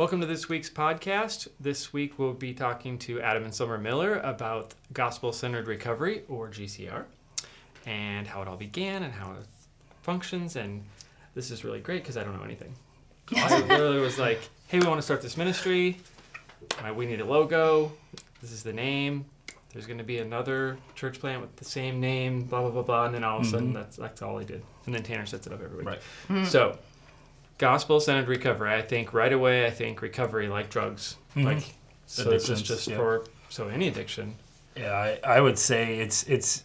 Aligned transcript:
Welcome 0.00 0.22
to 0.22 0.26
this 0.26 0.48
week's 0.48 0.70
podcast. 0.70 1.46
This 1.60 1.92
week 1.92 2.18
we'll 2.18 2.32
be 2.32 2.54
talking 2.54 2.96
to 3.00 3.20
Adam 3.20 3.44
and 3.44 3.54
Summer 3.54 3.76
Miller 3.76 4.18
about 4.20 4.72
gospel 4.94 5.30
centered 5.30 5.66
recovery, 5.66 6.22
or 6.26 6.48
GCR, 6.48 7.04
and 7.84 8.26
how 8.26 8.40
it 8.40 8.48
all 8.48 8.56
began 8.56 9.02
and 9.02 9.12
how 9.12 9.32
it 9.32 9.46
functions. 10.00 10.56
And 10.56 10.84
this 11.34 11.50
is 11.50 11.64
really 11.64 11.80
great 11.80 12.02
because 12.02 12.16
I 12.16 12.24
don't 12.24 12.34
know 12.34 12.42
anything. 12.44 12.74
I 13.36 13.60
literally 13.60 14.00
was 14.00 14.18
like, 14.18 14.40
hey, 14.68 14.78
we 14.78 14.86
want 14.86 14.96
to 14.96 15.02
start 15.02 15.20
this 15.20 15.36
ministry. 15.36 15.98
We 16.96 17.04
need 17.04 17.20
a 17.20 17.26
logo. 17.26 17.92
This 18.40 18.52
is 18.52 18.62
the 18.62 18.72
name. 18.72 19.26
There's 19.74 19.84
going 19.84 19.98
to 19.98 20.04
be 20.04 20.16
another 20.20 20.78
church 20.94 21.20
plant 21.20 21.42
with 21.42 21.54
the 21.56 21.66
same 21.66 22.00
name, 22.00 22.44
blah, 22.44 22.62
blah, 22.62 22.70
blah, 22.70 22.82
blah. 22.82 23.04
And 23.04 23.14
then 23.14 23.22
all 23.22 23.40
of 23.40 23.44
a 23.44 23.50
sudden, 23.50 23.72
Mhm. 23.72 23.74
that's, 23.74 23.96
that's 23.98 24.22
all 24.22 24.38
I 24.38 24.44
did. 24.44 24.62
And 24.86 24.94
then 24.94 25.02
Tanner 25.02 25.26
sets 25.26 25.46
it 25.46 25.52
up 25.52 25.60
every 25.62 25.84
week. 25.84 26.00
Right. 26.30 26.46
So, 26.46 26.78
gospel 27.60 28.00
centered 28.00 28.26
recovery. 28.26 28.72
I 28.72 28.80
think 28.82 29.12
right 29.12 29.32
away. 29.32 29.66
I 29.66 29.70
think 29.70 30.00
recovery 30.02 30.48
like 30.48 30.70
drugs. 30.70 31.16
Mhm. 31.36 31.44
Like 31.44 31.64
so, 32.06 32.24
this 32.24 32.48
is 32.48 32.62
just 32.62 32.88
yeah. 32.88 32.96
for 32.96 33.24
so 33.50 33.68
any 33.68 33.86
addiction. 33.86 34.34
Yeah, 34.76 34.92
I, 34.92 35.20
I 35.36 35.40
would 35.40 35.58
say 35.58 35.98
it's 35.98 36.22
it's 36.24 36.64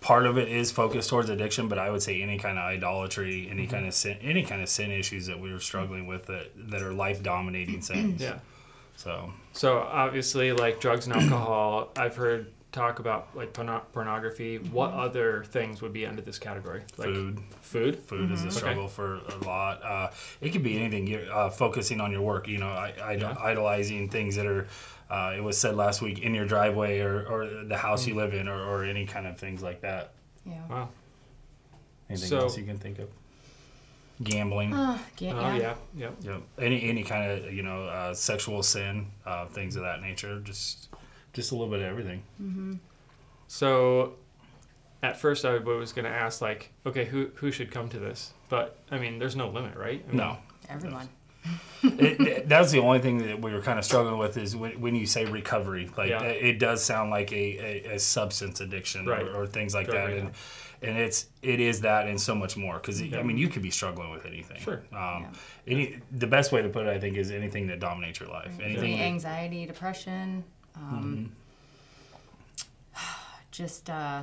part 0.00 0.26
of 0.26 0.36
it 0.36 0.48
is 0.48 0.70
focused 0.72 1.08
towards 1.08 1.30
addiction, 1.30 1.68
but 1.68 1.78
I 1.78 1.90
would 1.90 2.02
say 2.02 2.20
any 2.20 2.36
kind 2.38 2.58
of 2.58 2.64
idolatry, 2.64 3.48
any 3.48 3.66
kind 3.66 3.86
of 3.86 3.94
sin, 3.94 4.18
any 4.20 4.42
kind 4.42 4.60
of 4.60 4.68
sin 4.68 4.90
issues 4.90 5.26
that 5.26 5.38
we 5.38 5.52
are 5.52 5.60
struggling 5.60 6.06
with 6.06 6.26
that 6.26 6.50
that 6.70 6.82
are 6.82 6.92
life 6.92 7.22
dominating 7.22 7.80
sins. 7.80 8.20
Yeah. 8.20 8.38
So 8.96 9.32
So 9.52 9.78
obviously, 9.78 10.52
like 10.52 10.80
drugs 10.80 11.06
and 11.06 11.14
alcohol. 11.14 11.90
I've 11.96 12.16
heard 12.16 12.52
talk 12.72 12.98
about 12.98 13.28
like 13.34 13.52
porno- 13.52 13.82
pornography. 13.92 14.58
What 14.58 14.92
other 14.92 15.44
things 15.44 15.80
would 15.82 15.92
be 15.92 16.04
under 16.06 16.22
this 16.22 16.38
category? 16.38 16.82
Like 16.96 17.08
food, 17.08 17.40
Food. 17.62 17.98
food 18.00 18.30
is 18.30 18.44
a 18.44 18.50
struggle 18.50 18.88
for 18.88 19.16
a 19.16 19.36
lot. 19.44 19.82
Uh, 19.82 20.10
it 20.40 20.50
could 20.50 20.62
be 20.62 20.78
anything. 20.78 21.06
You're 21.06 21.32
uh, 21.32 21.50
focusing 21.50 22.00
on 22.00 22.12
your 22.12 22.22
work. 22.22 22.46
You 22.48 22.58
know, 22.58 22.68
I, 22.68 22.92
I, 23.02 23.12
Yeah. 23.14 23.34
idolizing 23.40 24.08
things 24.10 24.36
that 24.36 24.46
are. 24.46 24.66
Uh, 25.10 25.32
it 25.34 25.40
was 25.42 25.56
said 25.56 25.74
last 25.74 26.02
week 26.02 26.18
in 26.18 26.34
your 26.34 26.44
driveway 26.44 27.00
or, 27.00 27.24
or 27.26 27.64
the 27.64 27.78
house 27.78 28.06
you 28.06 28.14
live 28.14 28.34
in 28.34 28.46
or, 28.46 28.60
or 28.62 28.84
any 28.84 29.06
kind 29.06 29.26
of 29.26 29.38
things 29.38 29.62
like 29.62 29.80
that. 29.80 30.12
Yeah. 30.44 30.60
Wow. 30.68 30.88
Anything 32.10 32.28
So- 32.28 32.38
else 32.40 32.58
you 32.58 32.64
can 32.64 32.76
think 32.78 32.98
of? 32.98 33.08
Gambling. 34.22 34.74
Uh, 34.74 34.98
ga- 35.16 35.30
Oh 35.32 35.40
yeah. 35.54 35.56
yeah. 35.56 35.74
Yep. 35.94 36.14
Yep. 36.22 36.42
Any 36.58 36.82
any 36.90 37.04
kind 37.04 37.30
of 37.30 37.52
you 37.54 37.62
know 37.62 37.84
uh, 37.84 38.12
sexual 38.12 38.62
sin, 38.64 39.06
uh, 39.24 39.46
things 39.46 39.76
of 39.76 39.82
that 39.84 40.02
nature. 40.02 40.40
Just 40.40 40.88
just 41.38 41.52
a 41.52 41.54
little 41.54 41.70
bit 41.70 41.80
of 41.80 41.86
everything. 41.86 42.80
So, 43.46 44.14
at 45.02 45.18
first, 45.20 45.44
I 45.44 45.56
was 45.58 45.92
going 45.92 46.04
to 46.04 46.10
ask 46.10 46.40
like, 46.40 46.70
okay, 46.84 47.04
who 47.04 47.30
who 47.36 47.50
should 47.52 47.70
come 47.70 47.88
to 47.90 47.98
this? 47.98 48.32
But 48.48 48.78
I 48.90 48.98
mean, 48.98 49.18
there's 49.18 49.36
no 49.36 49.48
limit, 49.48 49.76
right? 49.76 50.02
I 50.04 50.08
mean, 50.08 50.16
No, 50.16 50.36
Everyone. 50.68 51.08
it, 51.82 52.20
it- 52.20 52.48
that's 52.48 52.72
the 52.72 52.80
only 52.80 52.98
thing 52.98 53.18
that 53.26 53.40
we 53.40 53.52
were 53.52 53.60
kind 53.62 53.78
of 53.78 53.84
struggling 53.84 54.18
with 54.18 54.36
is 54.36 54.56
when, 54.56 54.80
when 54.80 54.94
you 54.96 55.06
say 55.06 55.24
recovery. 55.24 55.88
Like 55.96 56.10
Yeah. 56.10 56.22
it, 56.22 56.44
it 56.44 56.58
does 56.58 56.82
sound 56.82 57.10
like 57.10 57.32
a, 57.32 57.84
a, 57.90 57.94
a 57.94 57.98
substance 57.98 58.60
addiction 58.60 59.06
Right. 59.06 59.22
or, 59.22 59.42
or 59.42 59.46
things 59.46 59.72
like 59.74 59.86
Right, 59.86 59.94
that, 59.94 60.04
right, 60.06 60.18
and 60.18 60.30
and 60.80 60.96
it's 60.96 61.26
it 61.42 61.58
is 61.60 61.80
that 61.82 62.06
and 62.08 62.20
so 62.20 62.34
much 62.34 62.56
more. 62.56 62.78
Because 62.78 63.00
Yeah. 63.00 63.18
I 63.20 63.22
mean, 63.22 63.38
you 63.38 63.48
could 63.48 63.62
be 63.62 63.70
struggling 63.70 64.10
with 64.10 64.26
anything. 64.26 64.60
Sure. 64.60 64.82
Um, 64.92 65.28
any 65.66 66.00
the 66.10 66.26
best 66.26 66.50
way 66.52 66.60
to 66.62 66.68
put 66.68 66.86
it, 66.86 66.90
I 66.90 66.98
think, 66.98 67.16
is 67.16 67.30
anything 67.30 67.68
that 67.68 67.78
dominates 67.80 68.18
your 68.20 68.28
life. 68.30 68.56
Could 68.56 68.64
Anything. 68.66 68.96
be 68.96 69.02
anxiety, 69.02 69.64
depression, 69.66 70.44
um, 70.80 71.32
just 73.50 73.90
uh, 73.90 74.22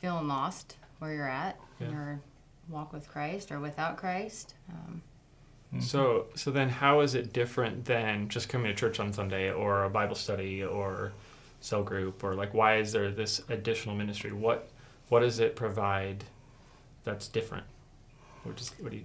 feeling 0.00 0.28
lost 0.28 0.76
where 0.98 1.14
you're 1.14 1.28
at 1.28 1.58
in 1.80 1.90
your 1.90 2.20
walk 2.68 2.92
with 2.92 3.08
Christ 3.08 3.50
or 3.50 3.58
without 3.60 3.96
Christ. 3.96 4.54
Um, 4.70 5.02
So 5.80 6.26
so 6.34 6.50
then, 6.50 6.68
how 6.68 7.00
is 7.00 7.14
it 7.14 7.32
different 7.32 7.84
than 7.84 8.28
just 8.28 8.48
coming 8.48 8.66
to 8.70 8.74
church 8.74 8.98
on 9.00 9.12
Sunday 9.12 9.52
or 9.52 9.84
a 9.84 9.90
Bible 9.90 10.16
study 10.16 10.64
or 10.64 11.12
cell 11.60 11.82
group 11.82 12.24
or 12.24 12.34
like 12.34 12.54
why 12.54 12.76
is 12.76 12.92
there 12.92 13.10
this 13.10 13.42
additional 13.48 13.94
ministry? 13.94 14.32
What 14.32 14.68
what 15.08 15.20
does 15.20 15.38
it 15.38 15.56
provide 15.56 16.24
that's 17.04 17.28
different? 17.28 17.64
What 18.42 18.56
does 18.56 18.72
what 18.80 18.90
do 18.90 18.98
you? 18.98 19.04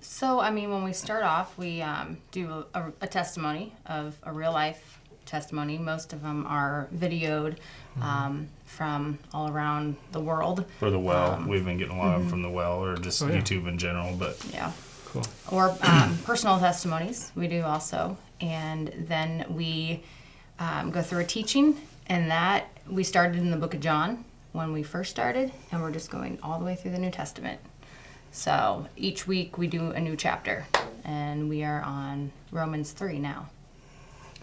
so, 0.00 0.38
I 0.38 0.50
mean, 0.50 0.70
when 0.70 0.84
we 0.84 0.92
start 0.92 1.24
off, 1.24 1.58
we 1.58 1.82
um, 1.82 2.18
do 2.30 2.64
a, 2.74 2.92
a 3.00 3.06
testimony 3.08 3.74
of 3.86 4.16
a 4.22 4.32
real 4.32 4.52
life 4.52 5.00
testimony. 5.26 5.76
Most 5.78 6.12
of 6.12 6.22
them 6.22 6.46
are 6.46 6.88
videoed 6.94 7.56
um, 8.00 8.48
from 8.64 9.18
all 9.34 9.50
around 9.50 9.96
the 10.12 10.20
world. 10.20 10.64
For 10.78 10.90
the 10.90 10.98
well, 10.98 11.32
Um, 11.32 11.48
we've 11.48 11.64
been 11.64 11.76
getting 11.78 11.96
a 11.96 11.98
lot 11.98 12.14
of 12.14 12.20
them 12.22 12.30
from 12.30 12.42
the 12.42 12.50
well 12.50 12.82
or 12.82 12.96
just 12.96 13.22
Oh, 13.22 13.26
yeah. 13.28 13.38
YouTube 13.40 13.66
in 13.68 13.76
general. 13.78 14.14
But 14.16 14.42
Yeah. 14.52 14.72
Cool. 15.06 15.24
or 15.50 15.76
um, 15.82 16.18
personal 16.24 16.58
testimonies 16.58 17.30
we 17.34 17.48
do 17.48 17.62
also 17.62 18.16
and 18.40 18.92
then 19.08 19.46
we 19.48 20.02
um, 20.58 20.90
go 20.90 21.00
through 21.00 21.20
a 21.20 21.24
teaching 21.24 21.80
and 22.08 22.30
that 22.30 22.68
we 22.90 23.02
started 23.02 23.36
in 23.38 23.50
the 23.50 23.56
book 23.56 23.72
of 23.72 23.80
john 23.80 24.24
when 24.52 24.72
we 24.74 24.82
first 24.82 25.10
started 25.10 25.52
and 25.72 25.80
we're 25.80 25.92
just 25.92 26.10
going 26.10 26.38
all 26.42 26.58
the 26.58 26.64
way 26.66 26.74
through 26.74 26.90
the 26.90 26.98
new 26.98 27.10
testament 27.10 27.58
so 28.32 28.86
each 28.96 29.26
week 29.26 29.56
we 29.56 29.66
do 29.68 29.90
a 29.92 30.00
new 30.00 30.16
chapter 30.16 30.66
and 31.04 31.48
we 31.48 31.62
are 31.64 31.80
on 31.82 32.30
romans 32.50 32.90
3 32.92 33.18
now 33.18 33.48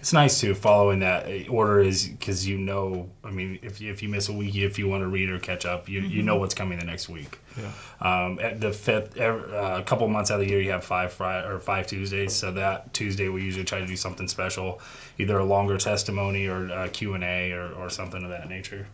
It's 0.03 0.11
nice 0.11 0.41
to 0.41 0.53
follow 0.53 0.89
in 0.89 0.99
that 0.99 1.27
uh, 1.27 1.49
order 1.49 1.79
is 1.79 2.09
because 2.09 2.45
you 2.45 2.57
know. 2.57 3.09
I 3.23 3.31
mean, 3.31 3.57
if 3.61 3.79
you, 3.79 3.89
if 3.89 4.03
you 4.03 4.09
miss 4.09 4.27
a 4.27 4.33
week, 4.33 4.53
if 4.53 4.77
you 4.77 4.89
want 4.89 5.01
to 5.01 5.07
read 5.07 5.29
or 5.29 5.39
catch 5.39 5.65
up, 5.65 5.87
you, 5.87 6.01
you 6.01 6.21
know 6.23 6.35
what's 6.35 6.53
coming 6.53 6.77
the 6.77 6.83
next 6.83 7.07
week. 7.07 7.39
Yeah. 7.57 7.71
Um, 8.01 8.37
at 8.41 8.59
the 8.59 8.73
fifth, 8.73 9.15
ev- 9.15 9.49
uh, 9.53 9.77
a 9.79 9.83
couple 9.83 10.05
months 10.09 10.29
out 10.29 10.41
of 10.41 10.45
the 10.45 10.51
year, 10.51 10.59
you 10.59 10.71
have 10.71 10.83
five 10.83 11.13
Friday 11.13 11.47
or 11.47 11.57
five 11.57 11.87
Tuesdays. 11.87 12.33
So 12.35 12.51
that 12.51 12.93
Tuesday, 12.93 13.29
we 13.29 13.43
usually 13.43 13.63
try 13.63 13.79
to 13.79 13.87
do 13.87 13.95
something 13.95 14.27
special, 14.27 14.81
either 15.19 15.37
a 15.37 15.45
longer 15.45 15.77
testimony 15.77 16.47
or 16.47 16.89
Q 16.89 17.13
and 17.13 17.23
A 17.23 17.53
or, 17.53 17.71
or 17.71 17.89
something 17.89 18.21
of 18.25 18.29
that 18.29 18.49
nature. 18.49 18.85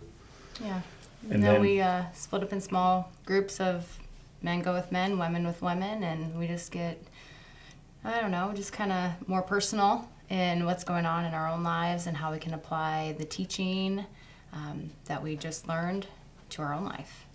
yeah 0.64 0.82
and, 1.24 1.32
And 1.34 1.44
then, 1.44 1.54
then- 1.54 1.62
we 1.62 1.82
uh, 1.82 2.04
split 2.14 2.44
up 2.44 2.54
in 2.54 2.62
small 2.62 3.12
groups 3.26 3.60
of 3.60 3.98
men 4.44 4.62
go 4.62 4.74
with 4.76 4.92
men 4.92 5.18
women 5.18 5.48
with 5.48 5.64
women 5.64 6.04
and 6.04 6.38
we 6.38 6.46
just 6.46 6.72
get 6.72 7.04
I 8.06 8.22
don't 8.22 8.30
know, 8.30 8.54
just 8.56 8.72
kind 8.74 8.92
of 8.92 9.28
more 9.28 9.42
personal 9.42 10.08
in 10.30 10.66
what's 10.66 10.84
going 10.84 11.06
on 11.06 11.26
in 11.26 11.34
our 11.34 11.48
own 11.48 11.64
lives 11.64 12.08
and 12.08 12.16
how 12.16 12.32
we 12.32 12.40
can 12.40 12.54
apply 12.54 13.16
the 13.18 13.26
teaching 13.26 14.06
um, 14.54 14.90
that 15.06 15.24
we 15.24 15.36
just 15.36 15.68
learned 15.68 16.08
to 16.50 16.62
our 16.62 16.74
own 16.74 16.86
life. 16.86 17.26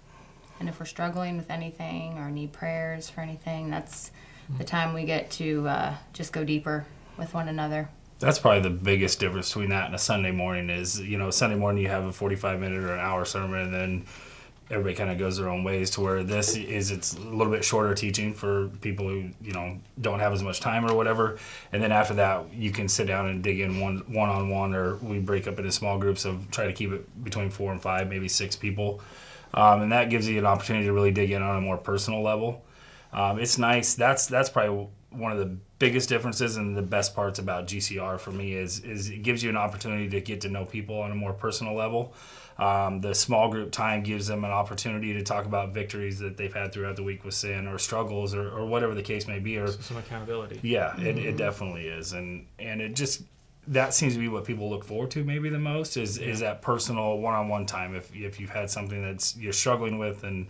And 0.61 0.69
if 0.69 0.79
we're 0.79 0.87
struggling 0.87 1.37
with 1.37 1.51
anything 1.51 2.19
or 2.19 2.31
need 2.31 2.53
prayers 2.53 3.11
for 3.11 3.21
anything, 3.21 3.71
that's 3.71 4.13
the 4.59 4.65
time 4.65 4.93
we 4.93 5.05
get 5.05 5.31
to 5.33 5.67
uh, 5.67 5.95
just 6.13 6.33
go 6.33 6.45
deeper 6.45 6.87
with 7.19 7.35
one 7.35 7.49
another. 7.49 7.89
That's 8.21 8.39
probably 8.39 8.63
the 8.63 8.71
biggest 8.71 9.19
difference 9.19 9.49
between 9.49 9.71
that 9.71 9.87
and 9.87 9.95
a 9.95 9.99
Sunday 9.99 10.31
morning 10.31 10.71
is, 10.71 11.01
you 11.01 11.19
know, 11.19 11.31
Sunday 11.31 11.57
morning 11.57 11.83
you 11.83 11.89
have 11.89 12.05
a 12.05 12.13
45 12.13 12.61
minute 12.61 12.83
or 12.83 12.95
an 12.95 13.01
hour 13.01 13.25
sermon 13.25 13.61
and 13.61 13.75
then 13.75 14.07
everybody 14.71 14.95
kind 14.95 15.11
of 15.11 15.19
goes 15.19 15.37
their 15.37 15.49
own 15.49 15.63
ways 15.63 15.91
to 15.91 16.01
where 16.01 16.23
this 16.23 16.57
is 16.57 16.91
it's 16.91 17.15
a 17.15 17.21
little 17.21 17.53
bit 17.53 17.65
shorter 17.65 17.95
teaching 17.95 18.33
for 18.33 18.69
people 18.81 19.09
who, 19.09 19.31
you 19.43 19.53
know, 19.53 19.79
don't 20.01 20.21
have 20.21 20.33
as 20.33 20.43
much 20.43 20.61
time 20.61 20.85
or 20.87 20.95
whatever. 20.95 21.39
And 21.73 21.83
then 21.83 21.93
after 21.93 22.15
that, 22.15 22.53
you 22.53 22.71
can 22.71 22.89
sit 22.89 23.07
down 23.07 23.29
and 23.29 23.43
dig 23.43 23.61
in 23.61 23.81
one 23.81 23.99
one 24.13 24.31
on 24.31 24.49
one 24.49 24.75
or 24.75 24.97
we 24.97 25.19
break 25.19 25.47
up 25.47 25.59
into 25.59 25.71
small 25.71 25.99
groups 25.99 26.25
of 26.25 26.51
try 26.51 26.67
to 26.67 26.73
keep 26.73 26.93
it 26.93 27.25
between 27.25 27.51
4 27.51 27.73
and 27.73 27.83
5, 27.83 28.09
maybe 28.09 28.29
6 28.29 28.57
people. 28.57 29.01
Um, 29.53 29.83
and 29.83 29.93
that 29.93 30.11
gives 30.11 30.29
you 30.29 30.39
an 30.39 30.47
opportunity 30.47 30.87
to 30.87 30.93
really 30.93 31.13
dig 31.13 31.31
in 31.31 31.43
on 31.43 31.57
a 31.57 31.61
more 31.61 31.77
personal 31.77 32.23
level. 32.23 32.65
Um, 33.13 33.39
it's 33.39 33.59
nice. 33.59 33.95
That's 33.95 34.27
that's 34.27 34.51
probably 34.51 34.89
one 35.11 35.31
of 35.31 35.39
the 35.39 35.57
biggest 35.79 36.09
differences 36.09 36.57
and 36.57 36.77
the 36.77 36.83
best 36.83 37.15
parts 37.15 37.39
about 37.39 37.67
GCR 37.67 38.19
for 38.19 38.33
me 38.33 38.55
is 38.55 38.81
is 38.81 39.11
it 39.11 39.23
gives 39.23 39.43
you 39.43 39.51
an 39.51 39.57
opportunity 39.57 40.09
to 40.09 40.21
get 40.21 40.41
to 40.41 40.49
know 40.49 40.65
people 40.65 40.99
on 40.99 41.13
a 41.13 41.15
more 41.15 41.33
personal 41.33 41.75
level. 41.75 42.15
Um, 42.59 43.01
the 43.01 43.15
small 43.15 43.49
group 43.49 43.73
time 43.73 44.03
gives 44.03 44.29
them 44.29 44.45
an 44.45 44.53
opportunity 44.53 45.13
to 45.15 45.23
talk 45.23 45.45
about 45.45 45.75
victories 45.75 46.21
that 46.21 46.37
they've 46.37 46.55
had 46.55 46.73
throughout 46.73 46.97
the 46.97 47.03
week 47.03 47.25
with 47.25 47.35
sin 47.35 47.67
or 47.67 47.79
struggles 47.79 48.33
or, 48.35 48.49
or 48.49 48.67
whatever 48.67 48.95
the 48.95 49.03
case 49.03 49.27
may 49.27 49.41
be. 49.41 49.59
Or 49.59 49.67
Some 49.67 49.97
accountability. 49.97 50.61
yeah, 50.63 50.97
it, 51.01 51.19
it 51.19 51.37
definitely 51.37 51.89
is, 51.89 52.13
and 52.13 52.47
and 52.59 52.81
it 52.81 52.95
just 52.95 53.23
that 53.67 53.95
seems 53.95 54.13
to 54.13 54.21
be 54.21 54.29
what 54.29 54.45
people 54.45 54.69
look 54.69 54.85
forward 54.85 55.11
to 55.11 55.25
maybe 55.25 55.49
the 55.49 55.59
most 55.59 55.97
is 55.97 56.19
is 56.19 56.41
that 56.41 56.63
personal 56.63 57.19
one 57.19 57.35
on 57.35 57.49
one 57.49 57.67
time. 57.67 57.97
If 57.97 58.15
if 58.15 58.39
you've 58.39 58.51
had 58.51 58.71
something 58.71 59.03
that's 59.03 59.37
you're 59.37 59.53
struggling 59.53 59.99
with 59.99 60.23
and 60.23 60.47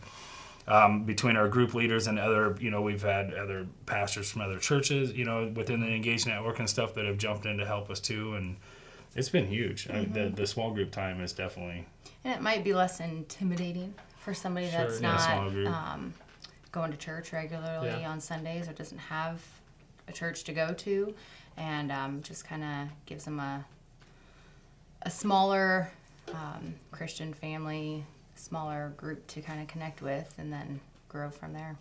um, 0.66 1.04
between 1.04 1.36
our 1.36 1.48
group 1.48 1.74
leaders 1.74 2.06
and 2.06 2.18
other, 2.18 2.56
you 2.58 2.70
know, 2.70 2.80
we've 2.80 3.02
had 3.02 3.34
other 3.34 3.66
pastors 3.86 4.30
from 4.30 4.40
other 4.40 4.58
churches, 4.58 5.12
you 5.12 5.24
know, 5.24 5.52
within 5.54 5.80
the 5.80 5.88
Engage 5.88 6.26
Network 6.26 6.58
and 6.58 6.68
stuff 6.68 6.94
that 6.94 7.04
have 7.04 7.18
jumped 7.18 7.44
in 7.44 7.58
to 7.58 7.66
help 7.66 7.90
us 7.90 8.00
too, 8.00 8.34
and 8.34 8.56
it's 9.14 9.28
been 9.28 9.46
huge. 9.46 9.88
I 9.90 10.00
mean, 10.00 10.12
the 10.12 10.28
the 10.34 10.46
small 10.46 10.70
group 10.70 10.90
time 10.90 11.20
is 11.20 11.32
definitely 11.32 11.84
And 12.24 12.34
it 12.34 12.40
might 12.40 12.64
be 12.64 12.74
less 12.74 13.00
intimidating 13.00 13.94
for 14.18 14.34
somebody 14.34 14.68
Sure, 14.70 14.80
that's 14.86 15.00
yeah, 15.00 15.50
not 15.64 15.94
um, 15.94 16.14
going 16.72 16.90
to 16.90 16.96
church 16.96 17.32
regularly 17.32 17.88
Yeah. 18.00 18.10
on 18.10 18.20
Sundays 18.20 18.68
or 18.68 18.72
doesn't 18.72 18.98
have 18.98 19.40
a 20.08 20.12
church 20.12 20.44
to 20.44 20.52
go 20.52 20.72
to, 20.74 21.14
and 21.56 21.90
um, 21.92 22.22
just 22.22 22.46
kind 22.46 22.62
of 22.64 22.88
gives 23.06 23.24
them 23.24 23.40
a 23.40 23.64
a 25.02 25.10
smaller 25.10 25.90
um, 26.32 26.74
Christian 26.90 27.34
family, 27.34 28.04
smaller 28.36 28.92
group 28.96 29.26
to 29.28 29.42
kind 29.42 29.60
of 29.60 29.68
connect 29.68 30.00
with, 30.00 30.34
and 30.38 30.50
then 30.52 30.80
grow 31.08 31.28
from 31.30 31.52
there. 31.52 31.76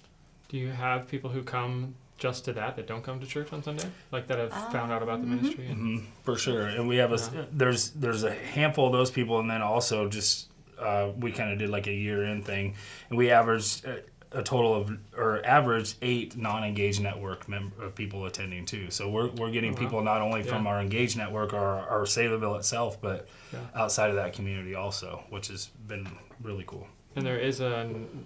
Do 0.49 0.57
you 0.57 0.69
have 0.71 1.07
people 1.07 1.29
who 1.29 1.41
come 1.43 1.95
just 2.23 2.45
to 2.45 2.53
that 2.53 2.77
that 2.77 2.87
don't 2.87 3.03
come 3.03 3.19
to 3.19 3.25
church 3.27 3.51
on 3.51 3.61
Sunday, 3.61 3.85
like 4.13 4.27
that 4.27 4.39
have 4.39 4.53
found 4.71 4.93
out 4.93 5.03
about 5.03 5.19
the 5.21 5.27
Um, 5.27 5.35
ministry. 5.35 5.67
And, 5.67 5.99
Mhm, 5.99 6.03
for 6.23 6.37
sure. 6.37 6.61
And 6.67 6.87
we 6.87 6.95
have 6.95 7.11
a 7.11 7.17
Yeah. 7.17 7.45
there's 7.51 7.89
there's 7.91 8.23
a 8.23 8.31
handful 8.33 8.87
of 8.87 8.93
those 8.93 9.11
people, 9.11 9.39
and 9.41 9.49
then 9.51 9.61
also 9.61 10.07
just 10.07 10.49
uh, 10.79 11.11
we 11.17 11.31
kind 11.33 11.51
of 11.51 11.59
did 11.59 11.69
like 11.69 11.85
a 11.87 11.93
year 11.93 12.23
in 12.23 12.41
thing, 12.41 12.75
and 13.09 13.17
we 13.17 13.29
averaged 13.29 13.83
a, 13.85 14.03
a 14.31 14.41
total 14.41 14.73
of 14.73 14.97
or 15.17 15.45
averaged 15.45 15.97
eight 16.01 16.37
non-Engage 16.37 17.01
Network 17.01 17.47
member 17.49 17.83
of 17.85 17.93
people 17.93 18.25
attending 18.25 18.65
too. 18.65 18.89
So 18.89 19.09
we're 19.09 19.27
we're 19.27 19.51
getting 19.51 19.71
Oh, 19.71 19.73
wow. 19.73 19.79
people 19.83 20.01
not 20.01 20.21
only 20.21 20.43
from 20.43 20.65
our 20.65 20.79
engaged 20.79 21.17
network 21.17 21.51
or 21.53 21.59
our, 21.59 21.87
our 21.89 22.01
Saylorville 22.05 22.57
itself, 22.57 23.01
but 23.01 23.27
Yeah. 23.51 23.59
outside 23.75 24.09
of 24.11 24.15
that 24.15 24.31
community 24.33 24.75
also, 24.75 25.25
which 25.29 25.49
has 25.49 25.67
been 25.87 26.07
really 26.41 26.63
cool. 26.65 26.87
and 27.17 27.25
there 27.25 27.37
is 27.49 27.59
a 27.61 27.83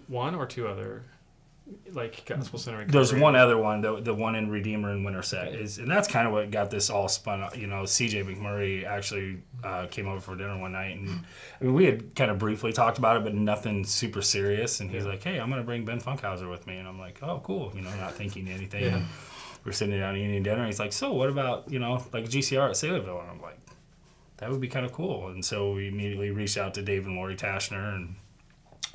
one 0.07 0.33
or 0.35 0.45
two 0.45 0.65
other 0.67 1.03
like 1.91 2.25
gospel 2.25 2.59
center. 2.59 2.85
There's 2.85 3.13
one 3.13 3.35
other 3.35 3.57
one, 3.57 3.81
the, 3.81 3.99
the 4.01 4.13
one 4.13 4.35
in 4.35 4.49
Redeemer 4.49 4.91
and 4.91 5.03
Winterset 5.05 5.49
Okay. 5.49 5.57
is, 5.57 5.77
and 5.79 5.89
that's 5.89 6.07
kind 6.07 6.27
of 6.27 6.33
what 6.33 6.51
got 6.51 6.69
this 6.69 6.89
all 6.89 7.07
spun. 7.07 7.41
up. 7.41 7.57
You 7.57 7.67
know, 7.67 7.85
C.J. 7.85 8.23
McMurray 8.23 8.85
actually 8.85 9.39
uh, 9.63 9.87
came 9.87 10.07
over 10.07 10.19
for 10.19 10.35
dinner 10.35 10.57
one 10.57 10.73
night, 10.73 10.97
and 10.97 11.09
I 11.59 11.63
mean, 11.63 11.73
we 11.73 11.85
had 11.85 12.13
kind 12.15 12.29
of 12.31 12.37
briefly 12.39 12.71
talked 12.73 12.97
about 12.97 13.17
it, 13.17 13.23
but 13.23 13.33
nothing 13.33 13.83
super 13.85 14.21
serious. 14.21 14.79
And 14.79 14.89
he's 14.91 15.03
Yeah. 15.03 15.09
like, 15.11 15.23
"Hey, 15.23 15.39
I'm 15.39 15.49
gonna 15.49 15.63
bring 15.63 15.85
Ben 15.85 15.99
Funkhauser 16.01 16.49
with 16.49 16.67
me," 16.67 16.77
and 16.77 16.87
I'm 16.87 16.99
like, 16.99 17.19
"Oh, 17.23 17.41
cool," 17.43 17.71
you 17.75 17.81
know, 17.81 17.93
not 17.97 18.13
thinking 18.15 18.47
anything. 18.47 18.83
Yeah. 18.83 18.97
And 18.97 19.05
we're 19.65 19.71
sitting 19.71 19.97
down 19.99 20.15
eating 20.15 20.43
dinner. 20.43 20.57
And 20.59 20.67
he's 20.67 20.79
like, 20.79 20.93
"So, 20.93 21.13
what 21.13 21.29
about 21.29 21.69
you 21.71 21.79
know, 21.79 22.03
like 22.13 22.25
GCR 22.29 22.69
at 22.69 22.75
Saylorville?" 22.75 23.21
And 23.21 23.31
I'm 23.31 23.41
like, 23.41 23.57
"That 24.37 24.49
would 24.51 24.61
be 24.61 24.67
kind 24.67 24.85
of 24.85 24.93
cool." 24.93 25.29
And 25.29 25.43
so 25.43 25.73
we 25.73 25.87
immediately 25.87 26.31
reached 26.31 26.57
out 26.57 26.73
to 26.75 26.81
Dave 26.81 27.05
and 27.07 27.15
Lori 27.15 27.35
Tashner 27.35 27.95
and 27.95 28.15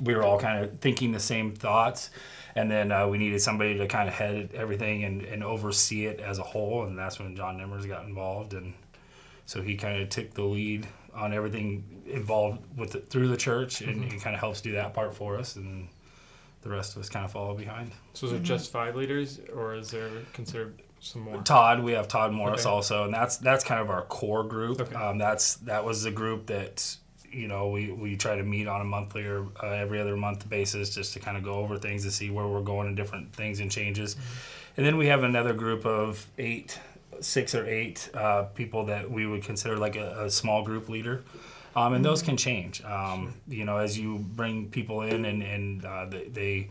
we 0.01 0.15
were 0.15 0.23
all 0.23 0.39
kind 0.39 0.63
of 0.63 0.79
thinking 0.79 1.11
the 1.11 1.19
same 1.19 1.53
thoughts 1.53 2.09
and 2.55 2.69
then 2.69 2.91
uh, 2.91 3.07
we 3.07 3.17
needed 3.17 3.41
somebody 3.41 3.77
to 3.77 3.87
kind 3.87 4.07
of 4.07 4.13
head 4.15 4.49
everything 4.53 5.03
and, 5.03 5.21
and 5.23 5.43
oversee 5.43 6.05
it 6.05 6.19
as 6.19 6.39
a 6.39 6.43
whole 6.43 6.83
and 6.83 6.97
that's 6.97 7.19
when 7.19 7.35
john 7.35 7.57
nimmers 7.57 7.87
got 7.87 8.05
involved 8.05 8.53
and 8.53 8.73
so 9.45 9.61
he 9.61 9.75
kind 9.75 10.01
of 10.01 10.09
took 10.09 10.33
the 10.33 10.43
lead 10.43 10.87
on 11.13 11.33
everything 11.33 11.83
involved 12.05 12.59
with 12.77 12.95
it 12.95 13.09
through 13.09 13.27
the 13.27 13.37
church 13.37 13.81
and 13.81 14.03
he 14.11 14.19
kind 14.19 14.35
of 14.35 14.39
helps 14.39 14.61
do 14.61 14.73
that 14.73 14.93
part 14.93 15.13
for 15.15 15.37
us 15.37 15.55
and 15.55 15.87
the 16.61 16.69
rest 16.69 16.95
of 16.95 17.01
us 17.01 17.09
kind 17.09 17.25
of 17.25 17.31
follow 17.31 17.53
behind 17.55 17.91
So 18.13 18.27
is 18.27 18.33
it 18.33 18.43
just 18.43 18.71
five 18.71 18.95
leaders, 18.95 19.41
or 19.53 19.75
is 19.75 19.91
there 19.91 20.09
considered 20.31 20.81
some 21.01 21.23
more? 21.23 21.41
Todd, 21.43 21.83
we 21.83 21.91
have 21.91 22.07
Todd 22.07 22.31
Morris 22.31 22.61
Okay. 22.61 22.69
also, 22.69 23.03
and 23.03 23.13
that's 23.13 23.35
that's 23.35 23.65
kind 23.65 23.81
of 23.81 23.89
our 23.89 24.03
core 24.03 24.45
group. 24.45 24.79
Okay. 24.79 24.95
Um, 24.95 25.17
that's 25.17 25.55
that 25.55 25.83
was 25.83 26.03
the 26.03 26.11
group 26.11 26.45
that 26.47 26.95
you 27.33 27.47
know 27.47 27.69
we, 27.69 27.91
we 27.91 28.15
try 28.15 28.35
to 28.35 28.43
meet 28.43 28.67
on 28.67 28.81
a 28.81 28.83
monthly 28.83 29.25
or 29.25 29.47
uh, 29.61 29.67
every 29.67 29.99
other 29.99 30.15
month 30.15 30.47
basis 30.49 30.93
just 30.93 31.13
to 31.13 31.19
kind 31.19 31.37
of 31.37 31.43
go 31.43 31.55
over 31.55 31.77
things 31.77 32.03
and 32.03 32.13
see 32.13 32.29
where 32.29 32.47
we're 32.47 32.61
going 32.61 32.87
and 32.87 32.95
different 32.95 33.33
things 33.33 33.59
and 33.59 33.71
changes. 33.71 34.15
And 34.77 34.85
then 34.85 34.97
we 34.97 35.07
have 35.07 35.23
another 35.23 35.53
group 35.53 35.85
of 35.85 36.25
eight, 36.37 36.79
six 37.19 37.53
or 37.53 37.65
eight 37.65 38.09
uh, 38.13 38.43
people 38.55 38.85
that 38.85 39.09
we 39.09 39.27
would 39.27 39.43
consider 39.43 39.77
like 39.77 39.95
a, 39.95 40.25
a 40.25 40.29
small 40.29 40.63
group 40.63 40.89
leader. 40.89 41.23
Um, 41.75 41.93
and 41.93 42.05
those 42.05 42.21
can 42.21 42.37
change, 42.37 42.83
um, 42.83 43.33
you 43.47 43.65
know, 43.65 43.77
as 43.77 43.97
you 43.97 44.19
bring 44.19 44.69
people 44.69 45.01
in 45.01 45.25
and, 45.25 45.41
and 45.41 45.85
uh, 45.85 46.05
they, 46.05 46.27
they 46.27 46.69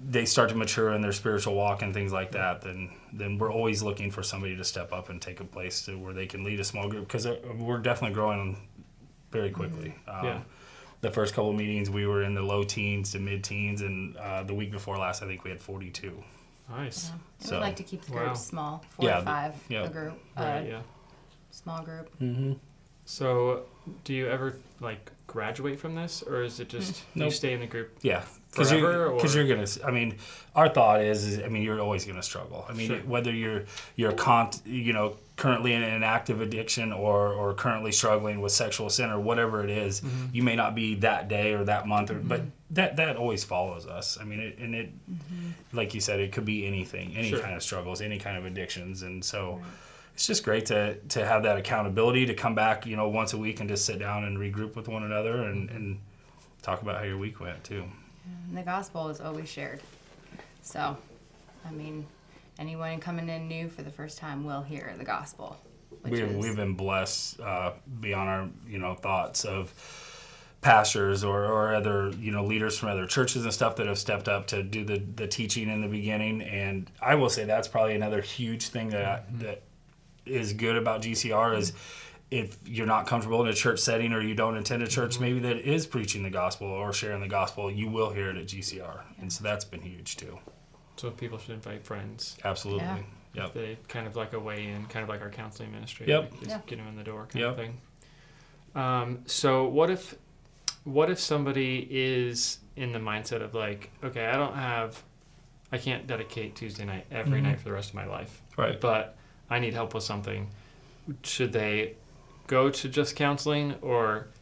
they 0.00 0.24
start 0.24 0.48
to 0.48 0.54
mature 0.54 0.92
in 0.92 1.02
their 1.02 1.12
spiritual 1.12 1.54
walk 1.54 1.82
and 1.82 1.92
things 1.92 2.10
like 2.12 2.32
that, 2.32 2.62
then 2.62 2.90
then 3.12 3.36
we're 3.36 3.52
always 3.52 3.82
looking 3.82 4.10
for 4.10 4.22
somebody 4.22 4.56
to 4.56 4.64
step 4.64 4.92
up 4.92 5.10
and 5.10 5.20
take 5.20 5.40
a 5.40 5.44
place 5.44 5.84
to 5.84 5.98
where 5.98 6.14
they 6.14 6.26
can 6.26 6.42
lead 6.42 6.58
a 6.58 6.64
small 6.64 6.88
group. 6.88 7.06
Because 7.06 7.26
we're 7.58 7.78
definitely 7.78 8.14
growing 8.14 8.56
very 9.30 9.50
quickly. 9.50 9.94
Um, 10.06 10.24
Yeah. 10.26 10.40
The 11.00 11.10
first 11.12 11.32
couple 11.34 11.50
of 11.50 11.56
meetings, 11.56 11.88
we 11.90 12.06
were 12.08 12.22
in 12.24 12.34
the 12.34 12.42
low 12.42 12.64
teens 12.64 13.12
to 13.12 13.20
mid 13.20 13.44
teens, 13.44 13.82
and 13.82 14.16
uh, 14.16 14.42
the 14.42 14.54
week 14.54 14.72
before 14.72 14.98
last, 14.98 15.22
I 15.22 15.26
think 15.26 15.44
we 15.44 15.50
had 15.50 15.60
42. 15.60 16.12
Nice. 16.68 17.10
Yeah. 17.10 17.46
So- 17.46 17.54
we 17.56 17.60
like 17.62 17.76
to 17.76 17.84
keep 17.84 18.02
the 18.02 18.12
Wow. 18.14 18.34
small, 18.34 18.84
four 18.90 19.04
Yeah, 19.06 19.20
or 19.20 19.24
five 19.24 19.54
yeah. 19.68 19.84
a 19.84 19.88
group, 19.88 20.18
Right. 20.36 20.58
uh, 20.58 20.64
yeah. 20.66 20.80
small 21.50 21.82
group. 21.82 22.10
Mm-hmm. 22.20 22.54
So, 23.04 23.62
do 24.04 24.12
you 24.12 24.28
ever 24.28 24.56
like 24.80 25.10
graduate 25.26 25.78
from 25.80 25.94
this, 25.94 26.22
or 26.22 26.42
is 26.42 26.60
it 26.60 26.68
just 26.68 27.04
you 27.14 27.22
Nope. 27.24 27.32
stay 27.32 27.52
in 27.54 27.60
the 27.60 27.66
group? 27.66 27.96
Yeah, 28.02 28.22
because 28.50 28.68
Forever, 28.70 28.92
you're, 28.92 29.20
'cause 29.20 29.34
you're 29.34 29.46
gonna. 29.48 29.66
I 29.84 29.90
mean, 29.90 30.16
our 30.54 30.68
thought 30.68 31.00
is, 31.00 31.24
is, 31.24 31.42
I 31.42 31.48
mean, 31.48 31.62
you're 31.62 31.80
always 31.80 32.04
gonna 32.04 32.22
struggle. 32.22 32.66
I 32.68 32.74
mean, 32.74 32.88
Sure. 32.88 32.98
whether 32.98 33.32
you're 33.32 33.64
you're 33.96 34.12
con, 34.12 34.50
you 34.66 34.92
know, 34.92 35.16
currently 35.38 35.72
in 35.72 35.82
an 35.82 36.02
active 36.02 36.42
addiction 36.42 36.92
or 36.92 37.32
or 37.32 37.54
currently 37.54 37.92
struggling 37.92 38.42
with 38.42 38.52
sexual 38.52 38.90
sin 38.90 39.08
or 39.08 39.18
whatever 39.18 39.64
it 39.64 39.70
is, 39.70 40.02
Mm-hmm. 40.02 40.26
you 40.34 40.42
may 40.42 40.56
not 40.56 40.74
be 40.74 40.96
that 40.96 41.28
day 41.28 41.54
or 41.54 41.64
that 41.64 41.86
month, 41.86 42.10
or 42.10 42.18
but 42.18 42.40
mm-hmm. 42.40 42.50
that 42.72 42.96
that 42.96 43.16
always 43.16 43.44
follows 43.44 43.86
us. 43.86 44.18
I 44.20 44.24
mean, 44.24 44.40
it, 44.40 44.58
and 44.58 44.74
it, 44.74 44.92
mm-hmm. 45.10 45.76
like 45.76 45.94
you 45.94 46.00
said, 46.00 46.20
it 46.20 46.32
could 46.32 46.44
be 46.44 46.66
anything, 46.66 47.16
any 47.16 47.30
Sure. 47.30 47.40
kind 47.40 47.54
of 47.54 47.62
struggles, 47.62 48.02
any 48.02 48.18
kind 48.18 48.36
of 48.36 48.44
addictions, 48.44 49.02
and 49.02 49.24
so. 49.24 49.62
It's 50.14 50.26
just 50.26 50.42
great 50.42 50.66
to, 50.66 50.96
to 51.10 51.24
have 51.24 51.44
that 51.44 51.58
accountability 51.58 52.26
to 52.26 52.34
come 52.34 52.56
back, 52.56 52.84
you 52.86 52.96
know, 52.96 53.08
once 53.08 53.34
a 53.34 53.38
week 53.38 53.60
and 53.60 53.68
just 53.70 53.84
sit 53.86 54.00
down 54.00 54.24
and 54.24 54.36
regroup 54.36 54.74
with 54.74 54.88
one 54.88 55.04
another 55.04 55.44
and, 55.44 55.68
mm-hmm. 55.68 55.76
and 55.76 55.98
talk 56.60 56.82
about 56.82 56.96
how 56.96 57.04
your 57.04 57.18
week 57.18 57.38
went 57.38 57.62
too. 57.62 57.84
And 58.48 58.58
the 58.58 58.62
gospel 58.62 59.10
is 59.10 59.20
always 59.20 59.48
shared. 59.48 59.80
So, 60.62 60.96
I 61.64 61.70
mean, 61.70 62.04
anyone 62.58 63.00
coming 63.00 63.28
in 63.28 63.48
new 63.48 63.68
for 63.68 63.82
the 63.82 63.90
first 63.90 64.18
time 64.18 64.44
will 64.44 64.62
hear 64.62 64.94
the 64.98 65.04
gospel. 65.04 65.56
Which 66.02 66.12
we, 66.12 66.22
is, 66.22 66.36
we've 66.36 66.56
been 66.56 66.74
blessed 66.74 67.40
uh, 67.40 67.72
beyond 68.00 68.28
our 68.28 68.48
you 68.66 68.78
know 68.78 68.94
thoughts 68.94 69.44
of 69.44 69.72
pastors 70.60 71.22
or, 71.22 71.44
or 71.44 71.74
other 71.74 72.10
you 72.18 72.32
know 72.32 72.44
leaders 72.44 72.78
from 72.78 72.88
other 72.88 73.06
churches 73.06 73.44
and 73.44 73.52
stuff 73.52 73.76
that 73.76 73.86
have 73.86 73.98
stepped 73.98 74.28
up 74.28 74.46
to 74.48 74.62
do 74.62 74.84
the, 74.84 74.98
the 75.16 75.26
teaching 75.26 75.68
in 75.68 75.80
the 75.80 75.88
beginning. 75.88 76.42
And 76.42 76.90
i 77.00 77.14
will 77.14 77.30
say 77.30 77.44
that's 77.44 77.68
probably 77.68 77.94
another 77.94 78.20
huge 78.20 78.68
thing 78.68 78.90
that 78.90 79.26
that 79.40 79.62
is 80.26 80.52
good 80.52 80.76
about 80.76 81.00
gcr 81.00 81.56
is 81.56 81.72
if 82.30 82.58
you're 82.66 82.86
not 82.86 83.06
comfortable 83.06 83.40
in 83.40 83.48
a 83.48 83.54
church 83.54 83.78
setting 83.78 84.12
or 84.12 84.20
you 84.20 84.34
don't 84.34 84.56
attend 84.58 84.82
a 84.82 84.86
church 84.86 85.18
maybe 85.18 85.38
that 85.38 85.56
is 85.56 85.86
preaching 85.86 86.22
the 86.22 86.28
gospel 86.28 86.66
or 86.66 86.92
sharing 86.92 87.22
the 87.22 87.28
gospel 87.28 87.70
you 87.70 87.88
will 87.88 88.10
hear 88.10 88.28
it 88.28 88.36
at 88.36 88.46
gcr 88.46 89.00
and 89.20 89.32
so 89.32 89.42
that's 89.42 89.64
been 89.64 89.80
huge 89.80 90.16
too 90.16 90.38
So 90.98 91.10
people 91.10 91.38
should 91.38 91.52
invite 91.54 91.84
friends. 91.84 92.36
absolutely 92.44 92.84
Yeah. 92.84 92.98
yep 93.34 93.54
They 93.54 93.78
kind 93.88 94.06
of 94.06 94.16
like 94.16 94.32
a 94.32 94.40
way 94.40 94.66
in, 94.66 94.84
kind 94.86 95.02
of 95.04 95.08
like 95.08 95.20
our 95.20 95.30
counseling 95.30 95.70
ministry. 95.72 96.06
Yep. 96.08 96.20
like, 96.22 96.32
Just 96.40 96.50
Yeah. 96.50 96.60
get 96.66 96.76
them 96.78 96.88
in 96.88 96.96
the 96.96 97.04
door, 97.04 97.26
kind 97.30 97.40
Yep. 97.42 97.50
of 97.50 97.56
thing. 97.56 97.80
Um, 98.74 99.22
so 99.26 99.64
what 99.68 99.90
if, 99.90 100.14
what 100.84 101.10
if 101.10 101.18
somebody 101.20 101.86
is 101.90 102.58
in 102.76 102.92
the 102.92 102.98
mindset 102.98 103.42
of 103.42 103.54
like, 103.54 103.90
okay, 104.02 104.26
I 104.26 104.36
don't 104.36 104.54
have, 104.56 105.02
I 105.72 105.78
can't 105.78 106.06
dedicate 106.06 106.56
Tuesday 106.56 106.84
night 106.84 107.06
every 107.10 107.40
Mhm. 107.40 107.44
night 107.44 107.58
for 107.58 107.64
the 107.64 107.72
rest 107.72 107.90
of 107.90 107.94
my 107.94 108.06
life, 108.06 108.42
right 108.56 108.80
but 108.80 109.16
I 109.50 109.58
need 109.58 109.74
help 109.74 109.94
with 109.94 110.04
something. 110.04 110.48
Should 111.22 111.52
they 111.52 111.94
go 112.46 112.70
to 112.70 112.88
just 112.88 113.16
counseling, 113.16 113.74
or 113.82 114.28
sh- 114.34 114.37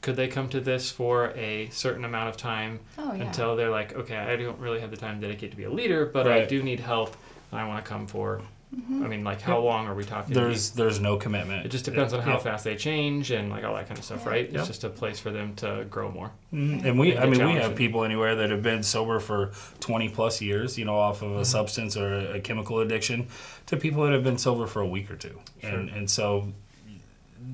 could 0.00 0.16
they 0.16 0.28
come 0.28 0.48
to 0.50 0.60
this 0.60 0.90
for 0.90 1.30
a 1.36 1.68
certain 1.70 2.04
amount 2.04 2.28
of 2.28 2.36
time 2.36 2.80
oh, 2.98 3.12
yeah. 3.12 3.24
until 3.24 3.56
they're 3.56 3.70
like, 3.70 3.94
okay, 3.94 4.16
I 4.16 4.36
don't 4.36 4.58
really 4.58 4.80
have 4.80 4.90
the 4.90 4.96
time 4.96 5.20
to 5.20 5.26
dedicate 5.26 5.50
to 5.52 5.56
be 5.56 5.64
a 5.64 5.70
leader, 5.70 6.06
but 6.06 6.26
I 6.28 6.44
do 6.44 6.62
need 6.62 6.80
help, 6.80 7.16
and 7.50 7.60
I 7.60 7.66
want 7.66 7.84
to 7.84 7.88
come 7.88 8.06
for. 8.06 8.40
Mm-hmm. 8.74 9.04
I 9.04 9.06
mean, 9.08 9.22
like, 9.22 9.40
how 9.40 9.58
Yep. 9.58 9.64
long 9.64 9.86
are 9.86 9.94
we 9.94 10.02
talking? 10.04 10.34
there's 10.34 10.72
there's 10.72 10.98
no 10.98 11.16
commitment 11.16 11.64
it 11.64 11.68
just 11.68 11.84
depends 11.84 12.12
on 12.12 12.22
how 12.22 12.32
Yep. 12.32 12.42
fast 12.42 12.64
they 12.64 12.74
change 12.74 13.30
and 13.30 13.48
like 13.48 13.62
all 13.62 13.72
that 13.76 13.86
kind 13.86 13.96
of 13.98 14.04
stuff, 14.04 14.22
Yeah. 14.24 14.30
right? 14.32 14.50
Yep. 14.50 14.58
It's 14.58 14.66
just 14.66 14.82
a 14.82 14.88
place 14.88 15.20
for 15.20 15.30
them 15.30 15.54
to 15.56 15.86
grow 15.88 16.10
more. 16.10 16.32
Mhm. 16.52 16.84
And 16.84 16.98
we, 16.98 17.12
And 17.12 17.20
I 17.20 17.26
mean, 17.28 17.46
we 17.46 17.52
have 17.60 17.76
people 17.76 18.02
anywhere 18.02 18.34
that 18.34 18.50
have 18.50 18.62
been 18.64 18.82
sober 18.82 19.20
for 19.20 19.52
20 19.78 20.08
plus 20.08 20.40
years, 20.40 20.76
you 20.76 20.84
know, 20.84 20.96
off 20.98 21.22
of 21.22 21.30
a 21.30 21.34
Mm-hmm. 21.34 21.42
substance 21.44 21.96
or 21.96 22.14
a, 22.14 22.24
a 22.38 22.40
chemical 22.40 22.80
addiction, 22.80 23.28
to 23.66 23.76
people 23.76 24.02
that 24.04 24.12
have 24.12 24.24
been 24.24 24.38
sober 24.38 24.66
for 24.66 24.80
a 24.82 24.88
week 24.88 25.08
or 25.08 25.16
two, 25.16 25.38
and 25.62 25.88
and 25.90 26.10
so 26.10 26.52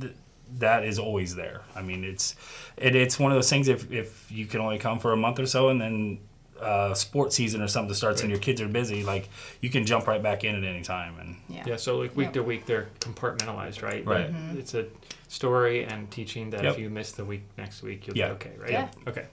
th- 0.00 0.14
that 0.58 0.84
is 0.84 0.98
always 0.98 1.34
there. 1.34 1.62
I 1.74 1.82
mean, 1.82 2.04
it's 2.04 2.34
it, 2.76 2.94
it's 2.96 3.18
one 3.18 3.30
of 3.32 3.36
those 3.36 3.50
things. 3.50 3.68
If 3.68 3.90
if 3.92 4.30
you 4.30 4.46
can 4.46 4.60
only 4.60 4.78
come 4.78 4.98
for 4.98 5.12
a 5.12 5.16
month 5.16 5.38
or 5.38 5.46
so, 5.46 5.68
and 5.68 5.80
then 5.80 6.18
uh, 6.60 6.92
sports 6.92 7.34
season 7.36 7.62
or 7.62 7.68
something 7.68 7.94
starts, 7.94 8.20
and 8.20 8.30
your 8.30 8.38
kids 8.40 8.60
are 8.60 8.68
busy, 8.68 9.02
like 9.02 9.28
you 9.60 9.70
can 9.70 9.86
jump 9.86 10.06
right 10.06 10.22
back 10.22 10.44
in 10.44 10.54
at 10.54 10.64
any 10.64 10.82
time. 10.82 11.18
And 11.18 11.36
Yeah. 11.48 11.64
Yeah. 11.66 11.76
So 11.76 11.96
like 11.98 12.14
week 12.16 12.26
Yep. 12.26 12.32
to 12.34 12.42
week, 12.42 12.66
they're 12.66 12.88
compartmentalized, 13.00 13.82
right? 13.82 14.04
Right. 14.04 14.30
That 14.30 14.58
It's 14.58 14.74
a 14.74 14.86
story 15.28 15.84
and 15.84 16.10
teaching 16.10 16.50
that 16.50 16.62
Yep. 16.64 16.72
if 16.74 16.78
you 16.78 16.90
miss 16.90 17.12
the 17.12 17.24
week 17.24 17.42
next 17.56 17.82
week, 17.82 18.06
you'll 18.06 18.16
Yeah. 18.18 18.28
be 18.28 18.32
okay, 18.34 18.50
right? 18.58 18.70
Yeah. 18.72 18.88
Okay. 19.08 19.26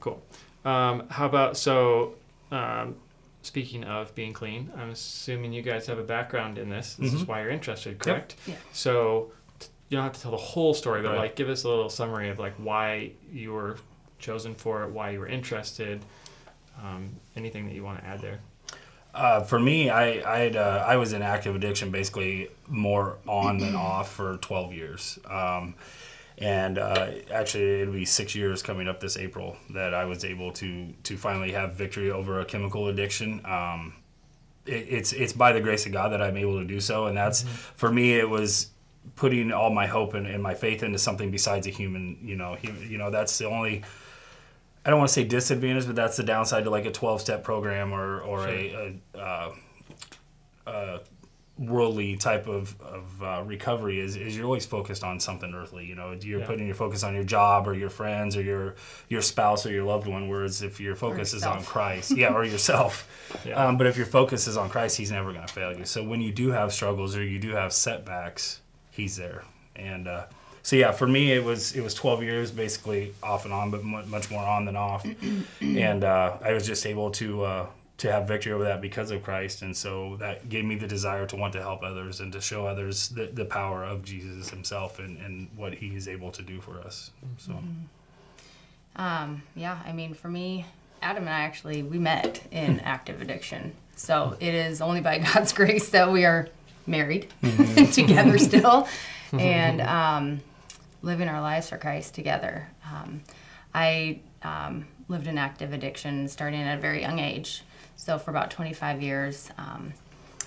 Cool. 0.00 0.22
Um, 0.64 1.08
how 1.10 1.26
about 1.26 1.56
so? 1.56 2.14
Um, 2.50 2.96
speaking 3.42 3.82
of 3.84 4.14
being 4.14 4.32
clean, 4.32 4.70
I'm 4.76 4.90
assuming 4.90 5.52
you 5.52 5.62
guys 5.62 5.86
have 5.88 5.98
a 5.98 6.02
background 6.04 6.58
in 6.58 6.68
this. 6.70 6.94
This 6.94 7.12
is 7.12 7.22
Mhm. 7.24 7.26
why 7.28 7.40
you're 7.42 7.50
interested, 7.50 7.98
correct? 7.98 8.36
Yeah. 8.46 8.54
So 8.72 9.32
t- 9.32 9.32
you 9.92 9.98
don't 9.98 10.04
have 10.04 10.14
to 10.14 10.22
tell 10.22 10.30
the 10.30 10.36
whole 10.38 10.72
story, 10.72 11.02
but 11.02 11.10
Right. 11.10 11.18
like 11.18 11.36
give 11.36 11.50
us 11.50 11.64
a 11.64 11.68
little 11.68 11.90
summary 11.90 12.30
of 12.30 12.38
like 12.38 12.54
why 12.56 13.10
you 13.30 13.52
were 13.52 13.76
chosen 14.18 14.54
for 14.54 14.82
it, 14.84 14.90
why 14.90 15.10
you 15.10 15.20
were 15.20 15.28
interested. 15.28 16.02
Um, 16.82 17.10
anything 17.36 17.66
that 17.66 17.74
you 17.74 17.84
want 17.84 17.98
to 18.00 18.06
add 18.06 18.20
there? 18.22 18.40
Uh, 19.14 19.42
for 19.42 19.60
me, 19.60 19.90
I 19.90 20.48
uh, 20.48 20.84
I 20.88 20.96
was 20.96 21.12
in 21.12 21.20
active 21.20 21.54
addiction 21.54 21.90
basically 21.90 22.48
more 22.66 23.18
on 23.28 23.58
than 23.58 23.76
off 23.90 24.10
for 24.10 24.38
12 24.38 24.72
years. 24.72 25.18
Um, 25.28 25.74
and 26.38 26.78
uh, 26.78 27.10
actually, 27.30 27.82
it'll 27.82 27.92
be 27.92 28.06
six 28.06 28.34
years 28.34 28.62
coming 28.62 28.88
up 28.88 28.98
this 29.00 29.18
April 29.18 29.58
that 29.70 29.92
I 29.92 30.06
was 30.06 30.24
able 30.24 30.52
to 30.52 30.88
to 31.02 31.16
finally 31.18 31.52
have 31.52 31.74
victory 31.74 32.10
over 32.10 32.40
a 32.40 32.46
chemical 32.46 32.88
addiction. 32.88 33.42
Um, 33.44 33.92
it, 34.64 34.86
it's 34.88 35.12
it's 35.12 35.34
by 35.34 35.52
the 35.52 35.60
grace 35.60 35.84
of 35.84 35.92
God 35.92 36.12
that 36.12 36.22
I'm 36.22 36.38
able 36.38 36.58
to 36.58 36.64
do 36.64 36.80
so, 36.80 37.04
and 37.04 37.14
that's 37.14 37.42
for 37.76 37.92
me. 37.92 38.14
It 38.14 38.30
was 38.30 38.71
putting 39.16 39.52
all 39.52 39.70
my 39.70 39.86
hope 39.86 40.14
and, 40.14 40.26
and 40.26 40.42
my 40.42 40.54
faith 40.54 40.82
into 40.82 40.98
something 40.98 41.30
besides 41.30 41.66
a 41.66 41.70
human. 41.70 42.18
You 42.22 42.36
know, 42.36 42.54
human, 42.54 42.90
you 42.90 42.98
know 42.98 43.10
that's 43.10 43.36
the 43.38 43.46
only. 43.46 43.82
I 44.84 44.90
don't 44.90 44.98
want 44.98 45.08
to 45.10 45.14
say 45.14 45.24
disadvantage, 45.24 45.86
but 45.86 45.94
that's 45.94 46.16
the 46.16 46.24
downside 46.24 46.64
to 46.64 46.70
like 46.70 46.86
a 46.86 46.90
12 46.90 47.20
step 47.20 47.44
program 47.44 47.92
or 47.92 48.20
or 48.20 48.48
a, 48.48 48.98
a, 49.14 49.18
uh, 49.18 49.54
a 50.66 51.00
worldly 51.58 52.16
type 52.16 52.48
of, 52.48 52.74
of 52.80 53.22
uh, 53.22 53.42
recovery 53.44 54.00
is, 54.00 54.16
is 54.16 54.34
you're 54.34 54.46
always 54.46 54.64
focused 54.64 55.04
on 55.04 55.20
something 55.20 55.52
earthly. 55.54 55.84
You 55.84 55.94
know, 55.94 56.16
you're 56.20 56.40
Yeah. 56.40 56.46
putting 56.46 56.66
your 56.66 56.74
focus 56.74 57.04
on 57.04 57.14
your 57.14 57.24
job 57.24 57.68
or 57.68 57.74
your 57.74 57.90
friends 57.90 58.36
or 58.36 58.42
your 58.42 58.74
your 59.08 59.20
spouse 59.20 59.66
or 59.66 59.70
your 59.70 59.84
loved 59.84 60.08
one. 60.08 60.28
Whereas 60.28 60.62
if 60.62 60.80
your 60.80 60.96
focus 60.96 61.34
is 61.34 61.44
on. 61.44 61.62
Christ, 61.62 62.16
yeah, 62.16 62.32
or 62.32 62.44
yourself. 62.44 63.08
Yeah. 63.46 63.54
Um, 63.64 63.76
but 63.78 63.86
if 63.86 63.96
your 63.96 64.06
focus 64.06 64.46
is 64.48 64.56
on 64.56 64.68
Christ, 64.68 64.96
He's 64.98 65.10
never 65.12 65.32
going 65.32 65.46
to 65.46 65.52
fail 65.52 65.76
you. 65.76 65.84
So 65.84 66.02
when 66.02 66.20
you 66.20 66.32
do 66.32 66.50
have 66.50 66.72
struggles 66.72 67.16
or 67.16 67.22
you 67.24 67.38
do 67.38 67.50
have 67.52 67.72
setbacks, 67.72 68.60
He's 68.92 69.16
there. 69.16 69.42
And 69.74 70.06
uh, 70.06 70.26
so 70.62 70.76
yeah, 70.76 70.92
for 70.92 71.08
me 71.08 71.32
it 71.32 71.42
was 71.42 71.74
it 71.74 71.82
was 71.82 71.94
12 71.94 72.22
years 72.22 72.50
basically 72.50 73.14
off 73.22 73.44
and 73.44 73.52
on, 73.52 73.70
but 73.70 73.82
mu- 73.82 74.04
much 74.04 74.30
more 74.30 74.44
on 74.44 74.64
than 74.64 74.76
off. 74.76 75.04
and 75.60 76.04
uh, 76.04 76.36
I 76.42 76.52
was 76.52 76.64
just 76.64 76.86
able 76.86 77.10
to 77.12 77.44
uh, 77.44 77.66
to 77.98 78.10
have 78.12 78.26
victory 78.28 78.52
over 78.52 78.64
that 78.64 78.80
because 78.80 79.10
of 79.10 79.22
Christ, 79.22 79.62
and 79.62 79.76
so 79.76 80.16
that 80.16 80.48
gave 80.48 80.64
me 80.64 80.76
the 80.76 80.86
desire 80.88 81.26
to 81.26 81.36
want 81.36 81.52
to 81.54 81.60
help 81.60 81.82
others 81.82 82.20
and 82.20 82.32
to 82.32 82.40
show 82.40 82.66
others 82.66 83.08
the, 83.10 83.26
the 83.26 83.44
power 83.44 83.84
of 83.84 84.04
Jesus 84.04 84.50
Himself 84.50 84.98
and, 84.98 85.18
and 85.18 85.48
what 85.56 85.74
He 85.74 85.94
is 85.94 86.08
able 86.08 86.30
to 86.32 86.42
do 86.42 86.60
for 86.60 86.80
us. 86.80 87.10
So 87.38 87.58
Um, 88.96 89.42
yeah, 89.54 89.78
I 89.86 89.92
mean, 89.92 90.14
for 90.14 90.28
me, 90.28 90.66
Adam 91.00 91.24
and 91.24 91.30
I 91.34 91.40
actually 91.40 91.82
we 91.82 91.98
met 91.98 92.40
in 92.50 92.80
active 92.84 93.22
addiction. 93.22 93.72
So 93.96 94.36
it 94.40 94.54
is 94.54 94.80
only 94.80 95.00
by 95.00 95.18
God's 95.34 95.52
grace 95.52 95.88
that 95.90 96.10
we 96.10 96.24
are 96.24 96.48
married 96.86 97.28
together 97.92 98.38
still, 98.38 98.88
and 99.32 99.80
um, 99.80 100.40
living 101.02 101.28
our 101.28 101.40
lives 101.40 101.68
for 101.68 101.78
Christ 101.78 102.14
together. 102.14 102.68
Um, 102.90 103.22
I 103.74 104.20
um, 104.42 104.86
lived 105.08 105.26
in 105.26 105.38
active 105.38 105.72
addiction 105.72 106.28
starting 106.28 106.60
at 106.60 106.78
a 106.78 106.80
very 106.80 107.00
young 107.00 107.18
age. 107.18 107.62
So 107.96 108.18
for 108.18 108.30
about 108.30 108.50
25 108.50 109.02
years, 109.02 109.50
um, 109.58 109.92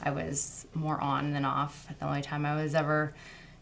I 0.04 0.12
was 0.12 0.68
more 0.74 1.00
on 1.00 1.32
than 1.32 1.46
off. 1.46 1.88
The 2.00 2.06
only 2.06 2.22
time 2.22 2.46
I 2.46 2.62
was 2.62 2.76
ever 2.76 3.14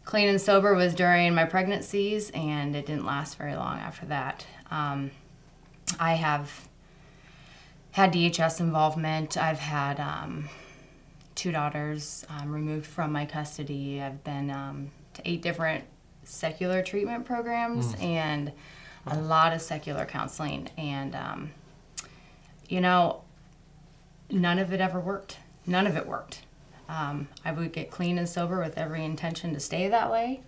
clean 0.05 0.27
and 0.29 0.41
sober 0.41 0.73
was 0.73 0.95
during 0.95 1.33
my 1.33 1.45
pregnancies, 1.45 2.31
and 2.31 2.75
it 2.75 2.85
didn't 2.85 3.05
last 3.05 3.37
very 3.37 3.55
long 3.55 3.79
after 3.79 4.05
that. 4.07 4.45
Um, 4.71 5.11
I 5.99 6.13
have 6.15 6.67
had 7.91 8.11
DHS 8.13 8.59
involvement. 8.59 9.37
I've 9.37 9.59
had 9.59 9.99
um, 9.99 10.49
two 11.35 11.51
daughters 11.51 12.25
um, 12.29 12.51
removed 12.51 12.85
from 12.85 13.11
my 13.11 13.25
custody. 13.25 14.01
I've 14.01 14.23
been 14.23 14.49
um, 14.49 14.91
to 15.15 15.21
eight 15.25 15.41
different 15.41 15.83
secular 16.23 16.81
treatment 16.81 17.25
programs 17.25 17.95
and 17.99 18.51
a 19.05 19.17
lot 19.17 19.53
of 19.53 19.61
secular 19.61 20.05
counseling. 20.05 20.69
And, 20.77 21.15
um, 21.15 21.51
you 22.69 22.81
know, 22.81 23.23
none 24.29 24.59
of 24.59 24.71
it 24.73 24.79
ever 24.79 24.99
worked. 24.99 25.37
None 25.65 25.87
of 25.87 25.97
it 25.97 26.07
worked. 26.07 26.41
Um, 26.87 27.27
I 27.43 27.51
would 27.51 27.71
get 27.71 27.91
clean 27.91 28.17
and 28.17 28.27
sober 28.27 28.59
with 28.59 28.77
every 28.77 29.03
intention 29.03 29.53
to 29.53 29.59
stay 29.59 29.87
that 29.87 30.11
way. 30.11 30.41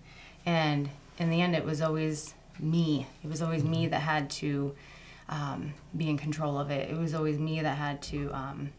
And 0.44 0.90
in 1.18 1.30
the 1.30 1.40
end, 1.40 1.54
it 1.56 1.64
was 1.64 1.80
always 1.80 2.34
me. 2.58 3.06
It 3.22 3.28
was 3.28 3.42
always 3.42 3.64
me 3.64 3.86
that 3.88 4.00
had 4.00 4.30
to 4.30 4.74
um, 5.28 5.74
be 5.96 6.08
in 6.08 6.16
control 6.16 6.58
of 6.58 6.70
it. 6.70 6.90
It 6.90 6.96
was 6.96 7.14
always 7.14 7.38
me 7.38 7.60
that 7.60 7.76
had 7.76 8.00
to 8.02 8.30
um, 8.32 8.70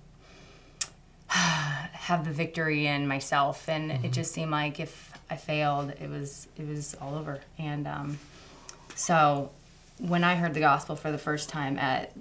have 1.93 2.25
the 2.25 2.31
victory 2.31 2.87
in 2.87 3.07
myself. 3.07 3.67
And 3.67 3.91
it 4.05 4.11
just 4.11 4.31
seemed 4.33 4.51
like 4.51 4.79
if 4.79 5.11
I 5.29 5.35
failed, 5.35 5.89
it 6.01 6.09
was 6.09 6.47
it 6.57 6.67
was 6.67 6.95
all 7.01 7.15
over. 7.15 7.39
And 7.57 7.87
um, 7.87 8.19
so 8.95 9.51
when 9.99 10.23
I 10.23 10.35
heard 10.35 10.53
the 10.53 10.59
gospel 10.59 10.95
for 10.95 11.11
the 11.11 11.17
first 11.17 11.49
time 11.49 11.77
at 11.79 12.13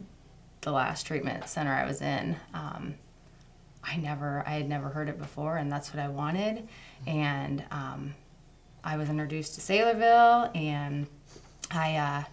the 0.62 0.72
last 0.72 1.06
treatment 1.06 1.48
center 1.48 1.72
I 1.72 1.84
was 1.84 2.00
in, 2.00 2.36
um, 2.54 2.94
I 3.84 3.96
never, 3.96 4.42
I 4.46 4.50
had 4.50 4.68
never 4.68 4.88
heard 4.88 5.08
it 5.08 5.18
before, 5.18 5.56
and 5.56 5.70
that's 5.70 5.94
what 5.94 6.02
I 6.02 6.08
wanted. 6.08 6.66
And 7.06 7.62
um, 7.70 8.14
I 8.82 8.96
was 8.96 9.08
introduced 9.08 9.54
to 9.54 9.60
Saylorville, 9.60 10.54
and 10.56 11.06
I 11.70 11.96
uh, 11.96 12.24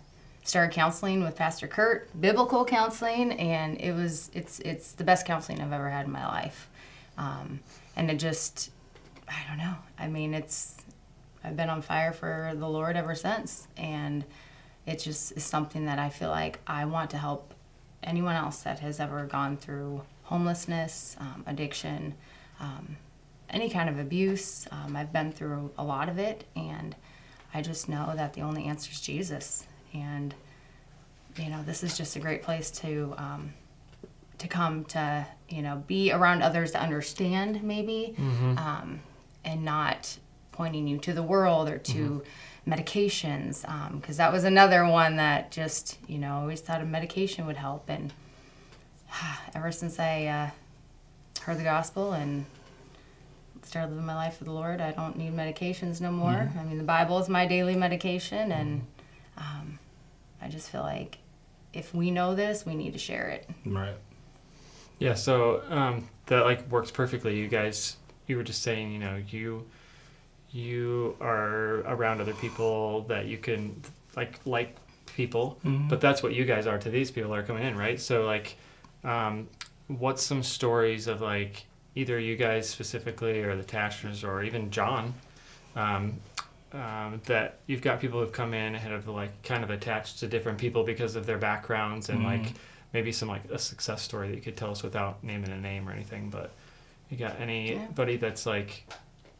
started 0.43 0.73
counseling 0.73 1.23
with 1.23 1.35
Pastor 1.35 1.67
Kurt, 1.67 2.09
biblical 2.19 2.65
counseling, 2.65 3.33
and 3.33 3.79
it 3.79 3.93
was, 3.93 4.31
it's, 4.33 4.59
it's 4.61 4.93
the 4.93 5.03
best 5.03 5.27
counseling 5.27 5.61
I've 5.61 5.71
ever 5.71 5.89
had 5.89 6.05
in 6.05 6.11
my 6.11 6.25
life. 6.25 6.69
Um, 7.17 7.59
and 7.95 8.09
it 8.09 8.15
just, 8.19 8.71
I 9.27 9.41
don't 9.47 9.57
know. 9.57 9.75
I 9.97 10.07
mean, 10.07 10.33
it's, 10.33 10.75
I've 11.43 11.55
been 11.55 11.69
on 11.69 11.81
fire 11.81 12.11
for 12.11 12.53
the 12.55 12.67
Lord 12.67 12.95
ever 12.95 13.15
since, 13.15 13.67
and 13.77 14.23
it 14.85 14.99
just 14.99 15.33
is 15.33 15.43
something 15.43 15.85
that 15.85 15.99
I 15.99 16.09
feel 16.09 16.29
like 16.29 16.59
I 16.67 16.85
want 16.85 17.09
to 17.11 17.17
help 17.17 17.53
anyone 18.01 18.35
else 18.35 18.63
that 18.63 18.79
has 18.79 18.99
ever 18.99 19.25
gone 19.25 19.57
through 19.57 20.01
homelessness, 20.23 21.15
um, 21.19 21.43
addiction, 21.47 22.15
um, 22.59 22.97
any 23.49 23.69
kind 23.69 23.89
of 23.89 23.99
abuse. 23.99 24.67
Um, 24.71 24.95
I've 24.95 25.13
been 25.13 25.31
through 25.31 25.71
a 25.77 25.83
lot 25.83 26.09
of 26.09 26.17
it, 26.17 26.45
and 26.55 26.95
I 27.53 27.61
just 27.61 27.87
know 27.87 28.13
that 28.15 28.33
the 28.33 28.41
only 28.41 28.65
answer 28.65 28.91
is 28.91 28.99
Jesus. 28.99 29.65
And 29.93 30.33
you 31.37 31.49
know, 31.49 31.63
this 31.63 31.83
is 31.83 31.97
just 31.97 32.15
a 32.15 32.19
great 32.19 32.43
place 32.43 32.69
to 32.71 33.13
um, 33.17 33.53
to 34.43 34.47
come 34.49 34.83
to 34.85 35.25
you 35.49 35.61
know 35.61 35.83
be 35.87 36.11
around 36.11 36.43
others 36.43 36.73
that 36.73 36.81
understand 36.83 37.63
maybe, 37.63 38.13
um, 38.19 38.99
and 39.43 39.65
not 39.65 40.17
pointing 40.51 40.87
you 40.87 40.97
to 40.99 41.13
the 41.13 41.23
world 41.23 41.67
or 41.69 41.79
to 41.79 42.23
medications 42.67 43.65
because 43.99 44.17
that 44.17 44.31
was 44.31 44.43
another 44.43 44.85
one 44.85 45.15
that 45.15 45.51
just 45.51 45.97
you 46.07 46.17
know 46.17 46.35
always 46.35 46.61
thought 46.61 46.81
a 46.81 46.85
medication 46.85 47.45
would 47.45 47.57
help 47.57 47.89
and 47.89 48.13
ever 49.55 49.71
since 49.71 49.99
I 49.99 50.25
uh, 50.25 50.49
heard 51.41 51.57
the 51.57 51.63
gospel 51.63 52.13
and 52.13 52.45
started 53.63 53.89
living 53.91 54.05
my 54.05 54.15
life 54.15 54.39
with 54.39 54.47
the 54.47 54.53
Lord, 54.53 54.81
I 54.81 54.91
don't 54.91 55.17
need 55.17 55.33
medications 55.33 56.01
no 56.01 56.11
more. 56.11 56.51
I 56.59 56.63
mean, 56.63 56.77
the 56.77 56.83
Bible 56.83 57.17
is 57.19 57.29
my 57.29 57.45
daily 57.45 57.75
medication, 57.75 58.51
and 58.51 58.85
um, 59.37 59.79
I 60.41 60.49
just 60.49 60.69
feel 60.69 60.81
like 60.81 61.19
if 61.73 61.93
we 61.93 62.11
know 62.11 62.35
this, 62.35 62.65
we 62.65 62.75
need 62.75 62.93
to 62.93 62.99
share 62.99 63.29
it. 63.29 63.49
right. 63.65 63.95
Yeah, 64.99 65.13
so 65.15 65.61
um, 65.69 66.07
that 66.27 66.45
like 66.45 66.69
works 66.71 66.91
perfectly. 66.91 67.37
You 67.37 67.47
guys, 67.47 67.97
you 68.27 68.37
were 68.37 68.43
just 68.43 68.61
saying, 68.61 68.91
you 68.91 68.99
know, 68.99 69.21
you 69.29 69.65
you 70.51 71.17
are 71.19 71.79
around 71.87 72.21
other 72.21 72.33
people 72.35 73.01
that 73.03 73.25
you 73.25 73.37
can 73.37 73.81
like 74.15 74.39
like 74.45 74.77
people, 75.07 75.59
but 75.89 75.99
that's 75.99 76.23
what 76.23 76.33
you 76.33 76.45
guys 76.45 76.67
are 76.67 76.77
to 76.77 76.89
these 76.89 77.11
people 77.11 77.31
that 77.31 77.39
are 77.39 77.43
coming 77.43 77.63
in, 77.63 77.75
right? 77.75 77.99
So 77.99 78.25
like, 78.25 78.55
um, 79.03 79.47
what's 79.87 80.23
some 80.23 80.43
stories 80.43 81.07
of 81.07 81.21
like 81.21 81.65
either 81.95 82.19
you 82.19 82.35
guys 82.35 82.69
specifically 82.69 83.41
or 83.41 83.55
the 83.55 83.63
Tashners 83.63 84.23
or 84.27 84.43
even 84.43 84.71
John? 84.71 85.13
Um, 85.75 86.19
um, 86.73 87.21
that 87.25 87.59
you've 87.67 87.81
got 87.81 87.99
people 87.99 88.19
who've 88.19 88.31
come 88.31 88.53
in 88.53 88.73
and 88.73 88.77
have 88.77 89.07
like 89.07 89.43
kind 89.43 89.63
of 89.63 89.69
attached 89.69 90.19
to 90.19 90.27
different 90.27 90.57
people 90.57 90.83
because 90.83 91.15
of 91.15 91.25
their 91.25 91.37
backgrounds 91.37 92.09
and 92.09 92.23
like 92.23 92.53
maybe 92.93 93.11
some 93.11 93.27
like 93.27 93.43
a 93.51 93.59
success 93.59 94.01
story 94.01 94.29
that 94.29 94.35
you 94.35 94.41
could 94.41 94.57
tell 94.57 94.71
us 94.71 94.83
without 94.83 95.23
naming 95.23 95.51
a 95.51 95.57
name 95.57 95.87
or 95.87 95.91
anything 95.91 96.29
but 96.29 96.51
you 97.09 97.17
got 97.17 97.39
anybody 97.39 98.17
that's 98.17 98.45
like 98.45 98.85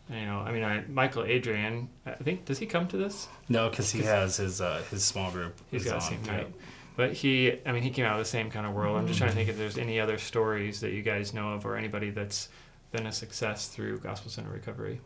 you 0.09 0.25
know 0.25 0.39
i 0.39 0.51
mean 0.51 0.63
I, 0.63 0.83
michael 0.89 1.23
adrian 1.23 1.89
i 2.05 2.11
think 2.11 2.45
does 2.45 2.59
he 2.59 2.65
come 2.65 2.87
to 2.89 2.97
this 2.97 3.27
No, 3.49 3.69
because 3.69 3.91
he 3.91 4.01
has 4.03 4.37
his 4.37 4.59
uh, 4.59 4.81
his 4.91 5.03
small 5.03 5.31
group. 5.31 5.55
He's 5.71 5.85
got 5.85 5.93
a 5.93 5.95
on, 5.95 6.01
same 6.01 6.19
yeah. 6.25 6.35
right 6.35 6.53
but 6.97 7.13
he 7.13 7.59
i 7.65 7.71
mean 7.71 7.83
he 7.83 7.89
came 7.89 8.05
out 8.05 8.13
of 8.13 8.19
the 8.19 8.25
same 8.29 8.51
kind 8.51 8.65
of 8.65 8.73
world 8.73 8.97
i'm 8.97 9.07
just 9.07 9.17
trying 9.19 9.31
to 9.31 9.35
think 9.35 9.49
if 9.49 9.57
there's 9.57 9.77
any 9.77 9.99
other 9.99 10.17
stories 10.17 10.81
that 10.81 10.91
you 10.91 11.01
guys 11.01 11.33
know 11.33 11.53
of 11.53 11.65
or 11.65 11.77
anybody 11.77 12.09
that's 12.09 12.49
been 12.91 13.07
a 13.07 13.11
success 13.11 13.67
through 13.67 13.99
gospel 13.99 14.29
center 14.29 14.49
recovery 14.49 14.99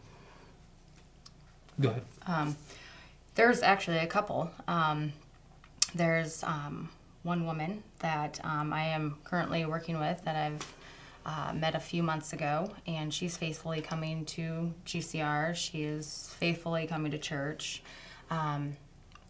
Go 1.80 1.90
ahead. 1.90 2.04
Um, 2.26 2.56
there's 3.36 3.62
actually 3.62 3.98
a 3.98 4.08
couple. 4.08 4.52
Um, 4.68 5.14
there's 5.94 6.44
um, 6.44 6.90
one 7.28 7.46
woman 7.46 7.84
that 8.00 8.40
um, 8.44 8.72
I 8.72 8.86
am 8.86 9.18
currently 9.26 9.66
working 9.66 10.00
with 10.00 10.24
that 10.24 10.36
I've 10.36 10.74
uh, 11.26 11.54
met 11.54 11.76
a 11.76 11.80
few 11.80 12.02
months 12.02 12.32
ago, 12.32 12.72
and 12.88 13.14
she's 13.14 13.36
faithfully 13.36 13.82
coming 13.82 14.24
to 14.26 14.74
GCR. 14.86 15.54
She 15.54 15.84
is 15.84 16.34
faithfully 16.40 16.88
coming 16.88 17.12
to 17.12 17.18
church. 17.18 17.84
Um, 18.32 18.78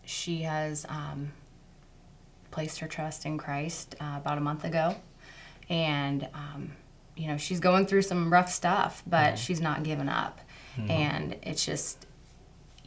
she 0.06 0.44
has 0.44 0.86
um, 0.88 1.32
placed 2.52 2.80
her 2.80 2.88
trust 2.88 3.26
in 3.26 3.40
Christ 3.40 3.96
uh, 4.00 4.18
about 4.18 4.38
a 4.38 4.42
month 4.42 4.64
ago, 4.64 4.96
and 5.68 6.28
um, 6.36 6.74
you 7.16 7.28
know 7.28 7.38
she's 7.38 7.60
going 7.60 7.88
through 7.88 8.04
some 8.04 8.32
rough 8.32 8.52
stuff, 8.52 9.02
but 9.08 9.40
she's 9.40 9.60
not 9.60 9.82
giving 9.82 10.08
up, 10.08 10.40
and 10.88 11.36
it's 11.42 11.66
just 11.66 12.06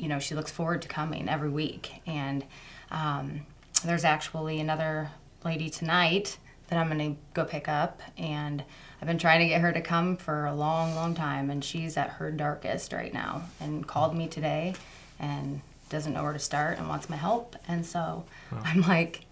you 0.01 0.09
know, 0.09 0.19
she 0.19 0.35
looks 0.35 0.51
forward 0.51 0.81
to 0.83 0.89
coming 0.89 1.29
every 1.29 1.51
week. 1.51 2.01
And 2.07 2.45
um, 2.91 3.43
there's 3.89 4.05
actually 4.05 4.61
another 4.61 5.11
lady 5.45 5.71
tonight 5.71 6.39
that 6.69 6.79
I'm 6.79 6.87
going 6.89 7.15
to 7.17 7.21
go 7.35 7.45
pick 7.45 7.69
up. 7.69 8.01
And 8.17 8.63
I've 9.01 9.09
been 9.09 9.19
trying 9.19 9.41
to 9.41 9.47
get 9.49 9.61
her 9.61 9.73
to 9.73 9.81
come 9.81 10.17
for 10.17 10.47
a 10.47 10.55
long, 10.55 10.95
long 10.95 11.15
time. 11.15 11.51
And 11.51 11.65
she's 11.65 11.97
at 11.97 12.11
her 12.11 12.31
darkest 12.31 12.93
right 12.93 13.13
now 13.13 13.43
and 13.61 13.87
called 13.87 14.15
me 14.15 14.29
today 14.29 14.75
and 15.19 15.61
doesn't 15.89 16.13
know 16.13 16.23
where 16.23 16.33
to 16.33 16.39
start 16.39 16.79
and 16.79 16.89
wants 16.89 17.09
my 17.11 17.17
help. 17.17 17.57
And 17.67 17.85
so 17.85 18.25
I'm 18.65 18.83
like, 18.83 19.25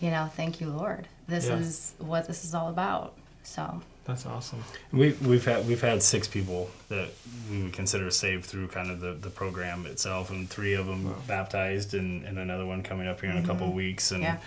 you 0.00 0.10
know, 0.10 0.30
thank 0.34 0.60
you, 0.60 0.68
Lord. 0.70 1.08
This 1.28 1.46
Yeah. 1.46 1.56
is 1.56 1.94
what 1.98 2.26
this 2.26 2.44
is 2.44 2.54
all 2.54 2.68
about. 2.68 3.14
So, 3.46 3.80
That's 4.04 4.26
awesome. 4.26 4.62
We, 4.92 5.12
we've 5.12 5.44
had 5.44 5.66
we've 5.66 5.80
had 5.80 6.02
six 6.02 6.28
people 6.28 6.68
that 6.88 7.08
we 7.50 7.62
would 7.62 7.72
consider 7.72 8.10
saved 8.10 8.44
through 8.44 8.68
kind 8.68 8.90
of 8.90 9.00
the, 9.00 9.12
the 9.12 9.30
program 9.30 9.86
itself, 9.86 10.30
and 10.30 10.50
three 10.50 10.74
of 10.74 10.86
them 10.86 11.14
baptized, 11.26 11.94
and, 11.94 12.24
and 12.24 12.38
another 12.38 12.66
one 12.66 12.82
coming 12.82 13.06
up 13.06 13.20
here 13.20 13.30
in 13.30 13.38
a 13.38 13.46
couple 13.46 13.68
of 13.68 13.72
weeks, 13.72 14.10
and 14.10 14.22
yeah. 14.22 14.38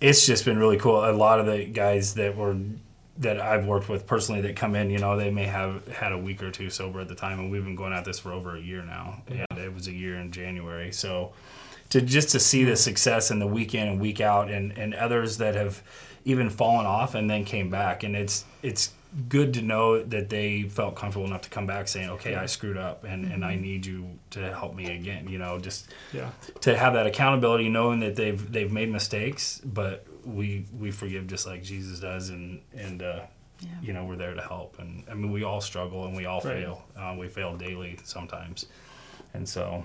it's 0.00 0.26
just 0.26 0.44
been 0.44 0.58
really 0.58 0.76
cool. 0.76 1.04
A 1.04 1.10
lot 1.10 1.40
of 1.40 1.46
the 1.46 1.64
guys 1.64 2.14
that 2.14 2.36
were 2.36 2.54
that 3.16 3.40
I've 3.40 3.66
worked 3.66 3.88
with 3.88 4.06
personally 4.06 4.42
that 4.42 4.54
come 4.54 4.76
in, 4.76 4.90
you 4.90 4.98
know, 4.98 5.16
they 5.16 5.30
may 5.30 5.46
have 5.46 5.88
had 5.88 6.12
a 6.12 6.18
week 6.18 6.40
or 6.40 6.52
two 6.52 6.70
sober 6.70 7.00
at 7.00 7.08
the 7.08 7.16
time, 7.16 7.40
and 7.40 7.50
we've 7.50 7.64
been 7.64 7.76
going 7.76 7.92
at 7.92 8.04
this 8.04 8.20
for 8.20 8.30
over 8.30 8.56
a 8.56 8.60
year 8.60 8.82
now, 8.82 9.22
and 9.26 9.58
it 9.58 9.74
was 9.74 9.88
a 9.88 9.92
year 9.92 10.16
in 10.16 10.30
January, 10.30 10.92
so 10.92 11.32
to 11.90 12.02
just 12.02 12.28
to 12.30 12.38
see 12.38 12.62
the 12.64 12.76
success 12.76 13.30
in 13.30 13.38
the 13.38 13.46
week 13.46 13.74
in 13.74 13.88
and 13.88 13.98
week 13.98 14.20
out, 14.20 14.50
and 14.50 14.76
and 14.78 14.94
others 14.94 15.38
that 15.38 15.54
have 15.54 15.82
even 16.24 16.50
fallen 16.50 16.86
off 16.86 17.14
and 17.14 17.28
then 17.28 17.44
came 17.44 17.70
back, 17.70 18.02
and 18.04 18.16
it's 18.16 18.44
it's 18.62 18.92
good 19.28 19.54
to 19.54 19.62
know 19.62 20.02
that 20.02 20.28
they 20.28 20.62
felt 20.64 20.94
comfortable 20.94 21.26
enough 21.26 21.40
to 21.40 21.48
come 21.48 21.66
back 21.66 21.88
saying, 21.88 22.10
okay, 22.10 22.34
I 22.34 22.44
screwed 22.46 22.76
up, 22.76 23.04
and 23.04 23.24
and 23.32 23.44
I 23.44 23.54
need 23.56 23.86
you 23.86 24.06
to 24.30 24.52
help 24.54 24.74
me 24.74 24.94
again, 24.94 25.28
you 25.28 25.38
know, 25.38 25.58
just 25.58 25.88
Yeah. 26.12 26.30
to 26.60 26.76
have 26.76 26.92
that 26.94 27.06
accountability, 27.06 27.68
knowing 27.68 28.00
that 28.00 28.16
they've 28.16 28.52
they've 28.52 28.70
made 28.72 28.90
mistakes, 28.90 29.60
but 29.64 30.04
we 30.24 30.66
we 30.78 30.90
forgive 30.90 31.26
just 31.26 31.46
like 31.46 31.62
Jesus 31.62 32.00
does, 32.00 32.28
and 32.30 32.60
and 32.76 33.02
uh, 33.02 33.20
Yeah. 33.60 33.68
you 33.82 33.92
know 33.94 34.04
we're 34.04 34.16
there 34.16 34.34
to 34.34 34.42
help. 34.42 34.78
And 34.78 35.04
I 35.10 35.14
mean 35.14 35.32
we 35.32 35.42
all 35.42 35.60
struggle 35.62 36.04
and 36.06 36.14
we 36.16 36.26
all 36.26 36.40
Right. 36.42 36.62
fail. 36.62 36.84
Uh, 36.96 37.16
we 37.18 37.28
fail 37.28 37.56
daily 37.56 37.98
sometimes, 38.04 38.66
and 39.34 39.48
so 39.48 39.84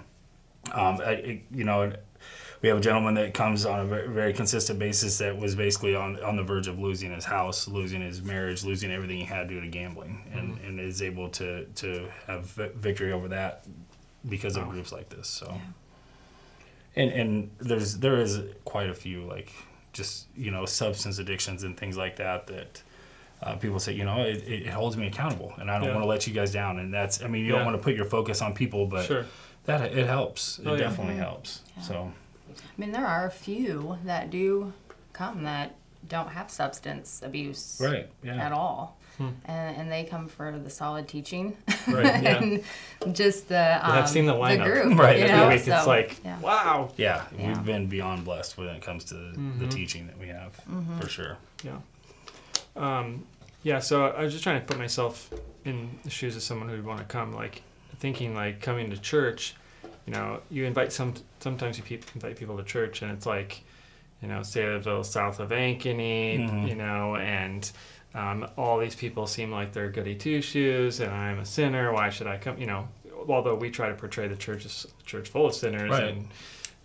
um, 0.74 1.00
I, 1.02 1.12
it- 1.14 1.42
you 1.52 1.64
know. 1.64 1.94
We 2.64 2.70
have 2.70 2.78
a 2.78 2.82
gentleman 2.82 3.16
that 3.16 3.34
comes 3.34 3.66
on 3.66 3.82
a 3.82 3.86
very, 3.86 4.08
very 4.08 4.32
consistent 4.34 4.80
basis 4.80 5.18
that 5.18 5.38
was 5.38 5.54
basically 5.54 5.96
on, 5.96 6.18
on 6.24 6.38
the 6.38 6.44
verge 6.44 6.70
of 6.70 6.80
losing 6.80 7.12
his 7.14 7.26
house, 7.26 7.68
losing 7.68 8.00
his 8.02 8.22
marriage, 8.22 8.64
losing 8.64 8.90
everything 8.90 9.18
he 9.18 9.26
had 9.26 9.50
due 9.50 9.60
to 9.60 9.68
gambling, 9.68 10.24
and, 10.34 10.58
and 10.60 10.80
is 10.80 11.02
able 11.02 11.28
to, 11.32 11.66
to 11.66 12.08
have 12.26 12.46
victory 12.76 13.12
over 13.12 13.28
that 13.28 13.66
because 14.30 14.56
of 14.56 14.64
Wow. 14.66 14.72
groups 14.72 14.94
like 14.94 15.10
this. 15.10 15.28
So 15.28 15.48
Yeah. 15.52 15.60
and 16.96 17.12
and 17.12 17.52
there's 17.60 17.98
there 17.98 18.22
is 18.22 18.40
quite 18.64 18.90
a 18.90 18.94
few 18.94 19.26
like 19.26 19.52
just 19.92 20.28
you 20.34 20.50
know 20.50 20.66
substance 20.66 21.20
addictions 21.20 21.64
and 21.64 21.76
things 21.76 21.98
like 21.98 22.16
that 22.16 22.48
that 22.48 22.82
uh, 23.42 23.56
people 23.58 23.78
say 23.80 23.92
you 23.92 24.06
know 24.06 24.22
it, 24.22 24.48
it 24.48 24.68
holds 24.68 24.96
me 24.96 25.08
accountable 25.08 25.52
and 25.58 25.70
I 25.70 25.80
don't 25.80 25.90
Yeah. 25.90 25.96
want 25.96 26.04
to 26.06 26.08
let 26.08 26.26
you 26.28 26.34
guys 26.34 26.54
down 26.54 26.80
and 26.80 26.94
that's 26.94 27.22
I 27.22 27.28
mean 27.28 27.44
you 27.44 27.52
Yeah. 27.52 27.58
don't 27.58 27.66
want 27.66 27.78
to 27.78 27.84
put 27.84 27.94
your 27.96 28.06
focus 28.06 28.42
on 28.42 28.54
people 28.54 28.86
but 28.86 29.06
Sure. 29.06 29.26
that 29.66 29.82
it 29.92 30.08
helps 30.08 30.60
it 30.60 30.68
Oh, 30.68 30.72
yeah. 30.76 30.78
definitely 30.80 31.16
Mhm. 31.16 31.26
helps 31.26 31.62
Yeah. 31.76 31.84
so 31.84 32.14
I 32.62 32.82
mean, 32.82 32.92
there 32.92 33.06
are 33.06 33.26
a 33.26 33.32
few 33.32 33.98
that 34.06 34.30
do 34.30 34.74
come 35.14 35.44
that 35.44 35.76
don't 36.10 36.30
have 36.30 36.52
substance 36.52 37.22
abuse 37.24 37.80
right 37.82 38.10
yeah 38.24 38.36
at 38.46 38.52
all. 38.52 38.98
Hmm. 39.18 39.30
And, 39.46 39.78
and 39.78 39.92
they 39.92 40.06
come 40.06 40.28
for 40.28 40.58
the 40.58 40.72
solid 40.72 41.08
teaching 41.08 41.56
Right, 41.88 42.24
yeah. 42.24 42.42
and 43.02 43.16
just 43.16 43.48
the 43.48 43.76
um, 43.86 43.92
I've 43.92 44.10
seen 44.10 44.26
the 44.26 44.34
lineup. 44.34 44.64
group, 44.66 44.98
Right, 44.98 45.18
You 45.20 45.24
every 45.26 45.36
know? 45.38 45.44
Every 45.44 45.56
week 45.58 45.66
so, 45.66 45.78
it's 45.78 45.86
like, 45.88 46.18
yeah. 46.26 46.40
wow. 46.40 46.92
yeah, 46.98 47.26
Yeah. 47.38 47.50
we've 47.50 47.64
been 47.64 47.86
beyond 47.88 48.26
blessed 48.26 48.58
when 48.58 48.70
it 48.70 48.82
comes 48.82 49.04
to 49.06 49.14
the 49.14 49.38
Mhm. 49.38 49.70
teaching 49.72 50.08
that 50.08 50.18
we 50.18 50.28
have 50.30 50.58
Mm-hmm. 50.70 51.00
for 51.00 51.08
sure 51.10 51.38
Yeah. 51.64 51.78
Um, 52.76 53.26
yeah, 53.62 53.80
so 53.80 54.08
I 54.08 54.24
was 54.24 54.34
just 54.34 54.44
trying 54.44 54.60
to 54.60 54.66
put 54.66 54.78
myself 54.78 55.30
in 55.64 55.92
the 56.04 56.10
shoes 56.10 56.36
of 56.36 56.42
someone 56.42 56.68
who'd 56.70 56.84
want 56.86 57.00
to 57.00 57.06
come, 57.06 57.34
like 57.34 57.62
thinking 58.00 58.34
like 58.36 58.62
coming 58.62 58.90
to 58.90 58.98
church, 58.98 59.56
you 60.06 60.14
know, 60.14 60.42
you 60.50 60.66
invite 60.66 60.92
some 60.92 61.14
sometimes 61.40 61.78
you 61.78 61.84
peop 61.84 62.04
invite 62.16 62.36
people 62.38 62.58
to 62.58 62.64
church 62.64 63.02
and 63.02 63.12
it's 63.12 63.26
like, 63.26 63.62
you 64.22 64.28
know, 64.28 64.40
Saylorville 64.40 65.06
south 65.06 65.40
of 65.40 65.50
Ankeny, 65.50 66.40
Mhm. 66.50 66.68
you 66.70 66.76
know, 66.76 67.16
and 67.18 67.70
um, 68.16 68.48
all 68.58 68.78
these 68.80 68.96
people 68.96 69.26
seem 69.28 69.52
like 69.52 69.72
they're 69.74 69.90
goody 69.90 70.16
two 70.16 70.42
shoes 70.42 71.00
and 71.00 71.12
I'm 71.12 71.40
a 71.40 71.46
sinner. 71.46 71.92
Why 71.94 72.10
should 72.10 72.28
I 72.28 72.38
come? 72.38 72.58
You 72.58 72.68
know, 72.68 72.88
although 73.28 73.56
we 73.56 73.72
try 73.72 73.88
to 73.90 73.96
portray 73.96 74.28
the 74.28 74.36
church 74.36 74.66
as 74.66 74.86
a 75.00 75.04
church 75.04 75.30
full 75.30 75.46
of 75.48 75.54
sinners 75.56 75.90
Right. 75.92 76.04
and 76.04 76.28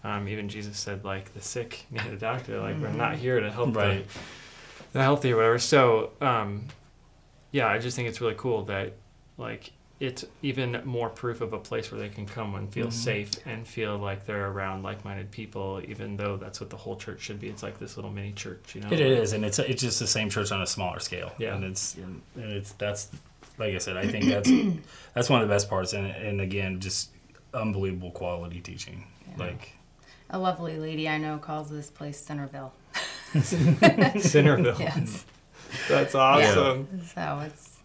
um, 0.05 0.29
even 0.29 0.49
Jesus 0.49 0.79
said 0.79 1.05
like 1.05 1.35
the 1.35 1.41
sick 1.41 1.85
need 1.91 2.07
a 2.07 2.17
doctor. 2.17 2.61
Like 2.61 2.79
we're 2.79 2.89
not 2.91 3.17
here 3.17 3.41
to 3.41 3.51
help 3.51 3.75
the 3.75 4.05
the 4.93 5.03
healthy 5.03 5.33
or 5.33 5.37
whatever. 5.37 5.59
So, 5.59 6.13
um, 6.21 6.65
yeah, 7.51 7.67
I 7.67 7.79
just 7.79 7.95
think 7.97 8.09
it's 8.09 8.21
really 8.21 8.37
cool 8.39 8.63
that 8.67 8.95
like 9.37 9.73
it's 10.01 10.25
even 10.43 10.81
more 10.85 11.09
proof 11.09 11.41
of 11.41 11.53
a 11.53 11.59
place 11.59 11.91
where 11.91 12.01
they 12.01 12.09
can 12.09 12.25
come 12.25 12.55
and 12.55 12.73
feel 12.73 12.87
Mhm. 12.87 12.93
safe 12.93 13.31
and 13.47 13.67
feel 13.67 13.99
like 13.99 14.27
they're 14.27 14.47
around 14.49 14.85
like-minded 14.85 15.31
people, 15.33 15.83
even 15.89 16.17
though 16.17 16.37
that's 16.37 16.61
what 16.61 16.71
the 16.71 16.77
whole 16.77 16.97
church 16.97 17.21
should 17.21 17.41
be. 17.41 17.49
It's 17.49 17.63
like 17.65 17.79
this 17.81 17.97
little 17.97 18.13
mini 18.13 18.33
church, 18.33 18.75
you 18.77 18.81
know. 18.81 18.89
It 18.93 19.01
is, 19.01 19.33
and 19.33 19.45
it's 19.45 19.59
it's 19.59 19.83
just 19.83 19.99
the 19.99 20.07
same 20.07 20.31
church 20.31 20.53
on 20.53 20.63
a 20.63 20.67
smaller 20.67 21.01
scale. 21.01 21.33
Yeah. 21.39 21.55
and 21.57 21.65
it's 21.65 21.97
and 21.97 22.23
it's 22.37 22.73
that's 22.73 23.09
like 23.59 23.75
I 23.75 23.79
said, 23.79 23.97
I 23.97 24.07
think 24.07 24.27
that's 24.27 24.51
that's 25.15 25.29
one 25.29 25.43
of 25.43 25.49
the 25.49 25.53
best 25.55 25.69
parts, 25.69 25.93
and 25.93 26.07
and 26.07 26.41
again, 26.41 26.79
just 26.81 27.11
unbelievable 27.53 28.13
quality 28.13 28.61
teaching. 28.61 29.05
Yeah. 29.31 29.47
Like 29.47 29.73
A 30.31 30.39
lovely 30.39 30.77
lady 30.77 31.09
I 31.09 31.19
know 31.19 31.39
calls 31.39 31.71
this 31.71 31.91
place 31.91 32.19
Centerville. 32.21 32.73
Centerville. 33.43 34.77
Yes. 34.81 35.25
That's 35.89 36.15
awesome. 36.15 36.89
So 37.15 37.43
it's, 37.45 37.78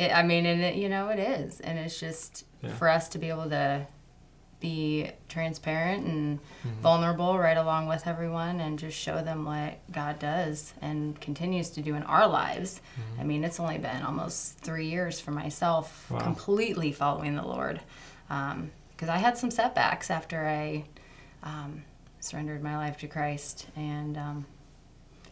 it, 0.00 0.12
I 0.12 0.22
mean, 0.22 0.46
and 0.46 0.60
it, 0.62 0.74
you 0.76 0.88
know, 0.88 1.08
it 1.08 1.18
is. 1.18 1.60
And 1.60 1.78
it's 1.78 1.98
just 2.00 2.44
Yeah. 2.62 2.74
for 2.76 2.88
us 2.88 3.08
to 3.10 3.18
be 3.18 3.28
able 3.28 3.48
to 3.50 3.86
be 4.60 5.10
transparent 5.28 6.06
and 6.06 6.38
Mm-hmm. 6.66 6.80
vulnerable 6.82 7.38
right 7.38 7.56
along 7.56 7.86
with 7.86 8.06
everyone 8.06 8.60
and 8.60 8.78
just 8.78 8.96
show 8.98 9.22
them 9.22 9.44
what 9.46 9.78
God 9.90 10.18
does 10.18 10.74
and 10.82 11.18
continues 11.18 11.70
to 11.70 11.80
do 11.80 11.94
in 11.94 12.02
our 12.02 12.26
lives. 12.26 12.82
I 13.18 13.24
mean, 13.24 13.42
it's 13.44 13.58
only 13.58 13.78
been 13.78 14.02
almost 14.02 14.58
three 14.58 14.88
years 14.88 15.18
for 15.18 15.30
myself 15.30 16.10
Wow. 16.10 16.18
completely 16.20 16.92
following 16.92 17.34
the 17.36 17.42
Lord. 17.46 17.80
Because 18.28 19.08
I 19.08 19.16
had 19.16 19.38
some 19.38 19.50
setbacks 19.50 20.10
after 20.10 20.46
I 20.46 20.84
um, 21.42 21.82
surrendered 22.20 22.62
my 22.62 22.76
life 22.76 22.98
to 22.98 23.06
Christ, 23.08 23.66
and 23.74 24.18
um, 24.18 24.46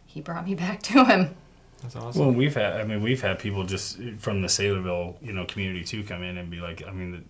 He 0.07 0.19
brought 0.21 0.45
me 0.47 0.55
back 0.65 0.81
to 0.83 1.05
Him. 1.05 1.35
That's 1.81 1.95
awesome. 1.95 2.21
well, 2.21 2.31
we've 2.31 2.55
had 2.55 2.73
I 2.79 2.83
mean 2.83 3.01
we've 3.01 3.21
had 3.21 3.39
people 3.39 3.63
just 3.65 3.99
from 4.17 4.41
the 4.41 4.47
Saylorville 4.47 5.15
you 5.21 5.33
know 5.33 5.45
community 5.45 5.83
too 5.83 6.03
come 6.03 6.23
in 6.23 6.37
and 6.37 6.49
be 6.49 6.59
like, 6.59 6.83
I 6.87 6.91
mean. 6.91 7.11
The, 7.11 7.23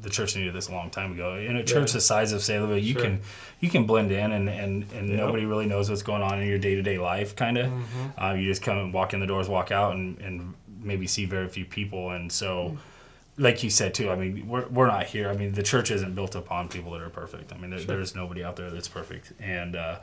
the 0.00 0.10
church 0.10 0.36
needed 0.36 0.52
this 0.52 0.68
a 0.68 0.72
long 0.72 0.90
time 0.90 1.12
ago. 1.12 1.34
In 1.36 1.56
a 1.56 1.64
church 1.64 1.88
Yeah. 1.90 1.94
the 1.94 2.00
size 2.02 2.32
of 2.32 2.42
Saylorville, 2.42 2.82
you 2.82 2.92
Sure. 2.92 3.02
can 3.02 3.20
you 3.60 3.70
can 3.70 3.86
blend 3.86 4.12
in 4.12 4.32
and, 4.32 4.50
and, 4.50 4.84
and 4.92 5.08
Yep. 5.08 5.16
nobody 5.18 5.46
really 5.46 5.64
knows 5.64 5.88
what's 5.88 6.02
going 6.02 6.20
on 6.20 6.42
in 6.42 6.46
your 6.46 6.58
day 6.58 6.74
to 6.74 6.82
day 6.82 6.98
life. 6.98 7.34
Kind 7.36 7.56
of, 7.56 7.70
Mhm. 7.72 8.12
uh, 8.32 8.34
you 8.34 8.44
just 8.46 8.60
come 8.60 8.76
and 8.76 8.92
walk 8.92 9.14
in 9.14 9.20
the 9.20 9.26
doors, 9.26 9.48
walk 9.48 9.70
out, 9.72 9.94
and, 9.94 10.18
and 10.18 10.52
maybe 10.82 11.06
see 11.06 11.24
very 11.24 11.48
few 11.48 11.64
people. 11.64 12.10
And 12.10 12.30
so, 12.30 12.76
like 13.38 13.62
you 13.62 13.70
said 13.70 13.94
too, 13.94 14.10
I 14.10 14.14
mean, 14.16 14.46
we're, 14.46 14.66
we're 14.68 14.88
not 14.88 15.06
here. 15.06 15.30
I 15.30 15.34
mean, 15.36 15.52
the 15.52 15.62
church 15.62 15.90
isn't 15.90 16.14
built 16.14 16.34
upon 16.34 16.68
people 16.68 16.92
that 16.92 17.00
are 17.00 17.08
perfect. 17.08 17.50
I 17.52 17.56
mean, 17.56 17.70
there, 17.70 17.78
Sure. 17.78 17.86
there's 17.96 18.14
nobody 18.14 18.44
out 18.44 18.56
there 18.56 18.70
that's 18.70 18.88
perfect. 18.88 19.32
And 19.40 19.74
uh, 19.74 19.96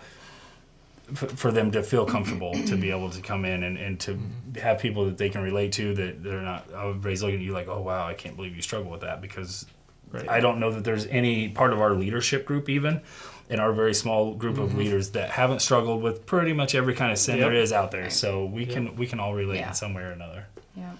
for, 1.13 1.27
for 1.27 1.51
them 1.51 1.71
to 1.71 1.83
feel 1.83 2.05
comfortable 2.05 2.53
to 2.53 2.75
be 2.77 2.91
able 2.91 3.09
to 3.09 3.21
come 3.21 3.45
in 3.45 3.63
and, 3.63 3.77
and 3.77 3.99
to 4.01 4.17
have 4.61 4.79
people 4.79 5.05
that 5.05 5.17
they 5.17 5.29
can 5.29 5.41
relate 5.41 5.71
to 5.73 5.93
that 5.95 6.23
they're 6.23 6.41
not, 6.41 6.67
everybody's 6.73 7.21
looking 7.23 7.39
at 7.39 7.45
you 7.45 7.53
like, 7.53 7.67
oh, 7.67 7.81
wow, 7.81 8.07
I 8.07 8.13
can't 8.13 8.35
believe 8.35 8.55
you 8.55 8.61
struggle 8.61 8.89
with 8.91 9.01
that 9.01 9.21
because 9.21 9.65
Right. 10.11 10.27
I 10.27 10.41
don't 10.41 10.59
know 10.59 10.71
that 10.71 10.83
there's 10.83 11.05
any 11.05 11.47
part 11.47 11.71
of 11.71 11.79
our 11.79 11.93
leadership 11.93 12.45
group, 12.45 12.67
even 12.67 12.99
in 13.49 13.61
our 13.61 13.71
very 13.71 13.93
small 13.93 14.33
group 14.33 14.57
of 14.57 14.75
leaders, 14.77 15.11
that 15.11 15.29
haven't 15.29 15.61
struggled 15.61 16.01
with 16.03 16.25
pretty 16.25 16.51
much 16.51 16.75
every 16.75 16.93
kind 16.95 17.13
of 17.13 17.17
sin 17.17 17.35
Mm-hmm. 17.35 17.41
Yep. 17.43 17.49
there 17.51 17.61
is 17.61 17.71
out 17.71 17.91
there. 17.91 18.09
So 18.09 18.43
we 18.45 18.65
Yep. 18.65 18.73
can 18.73 18.95
we 18.97 19.07
can 19.07 19.21
all 19.21 19.33
relate 19.33 19.59
Yeah. 19.59 19.69
in 19.69 19.73
some 19.73 19.93
way 19.93 20.01
or 20.03 20.11
another. 20.11 20.47
Yeah. 20.75 20.91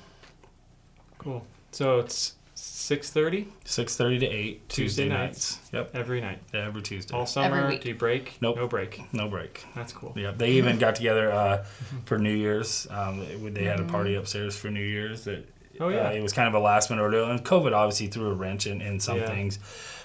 Cool. 1.17 1.45
So 1.71 1.99
it's 1.99 2.35
six 2.61 3.09
thirty 3.09 3.47
Six 3.65 3.95
thirty 3.95 4.19
to 4.19 4.25
eight 4.27 4.67
Tuesday 4.69 5.03
Tuesday, 5.03 5.09
nights. 5.09 5.57
nights. 5.57 5.69
Yep, 5.73 5.95
every 5.95 6.21
night, 6.21 6.39
every 6.53 6.81
Tuesday. 6.81 7.15
all 7.15 7.25
summer. 7.25 7.67
week. 7.67 7.81
Do 7.81 7.89
you 7.89 7.95
break? 7.95 8.37
Nope. 8.41 8.57
No 8.57 8.67
break. 8.67 9.01
No 9.13 9.27
break. 9.29 9.65
That's 9.75 9.93
cool. 9.93 10.13
Yeah, 10.15 10.31
they 10.31 10.51
even 10.51 10.77
got 10.77 10.95
together 10.95 11.31
uh, 11.31 11.65
for 12.05 12.17
New 12.19 12.33
Year's. 12.33 12.87
Um, 12.91 13.25
they 13.53 13.63
had 13.63 13.79
a 13.79 13.85
party 13.85 14.15
upstairs 14.15 14.55
for 14.55 14.69
New 14.69 14.83
Year's. 14.83 15.23
That 15.25 15.47
Oh, 15.79 15.87
yeah. 15.89 16.09
uh, 16.09 16.11
it 16.11 16.21
was 16.21 16.31
kind 16.33 16.47
of 16.47 16.53
a 16.53 16.59
last 16.59 16.89
minute 16.91 17.01
ordeal, 17.01 17.31
and 17.31 17.43
COVID 17.43 17.73
obviously 17.73 18.05
threw 18.07 18.27
a 18.27 18.33
wrench 18.35 18.67
in, 18.67 18.81
in 18.81 18.99
some 18.99 19.17
Yeah. 19.17 19.25
things. 19.27 19.57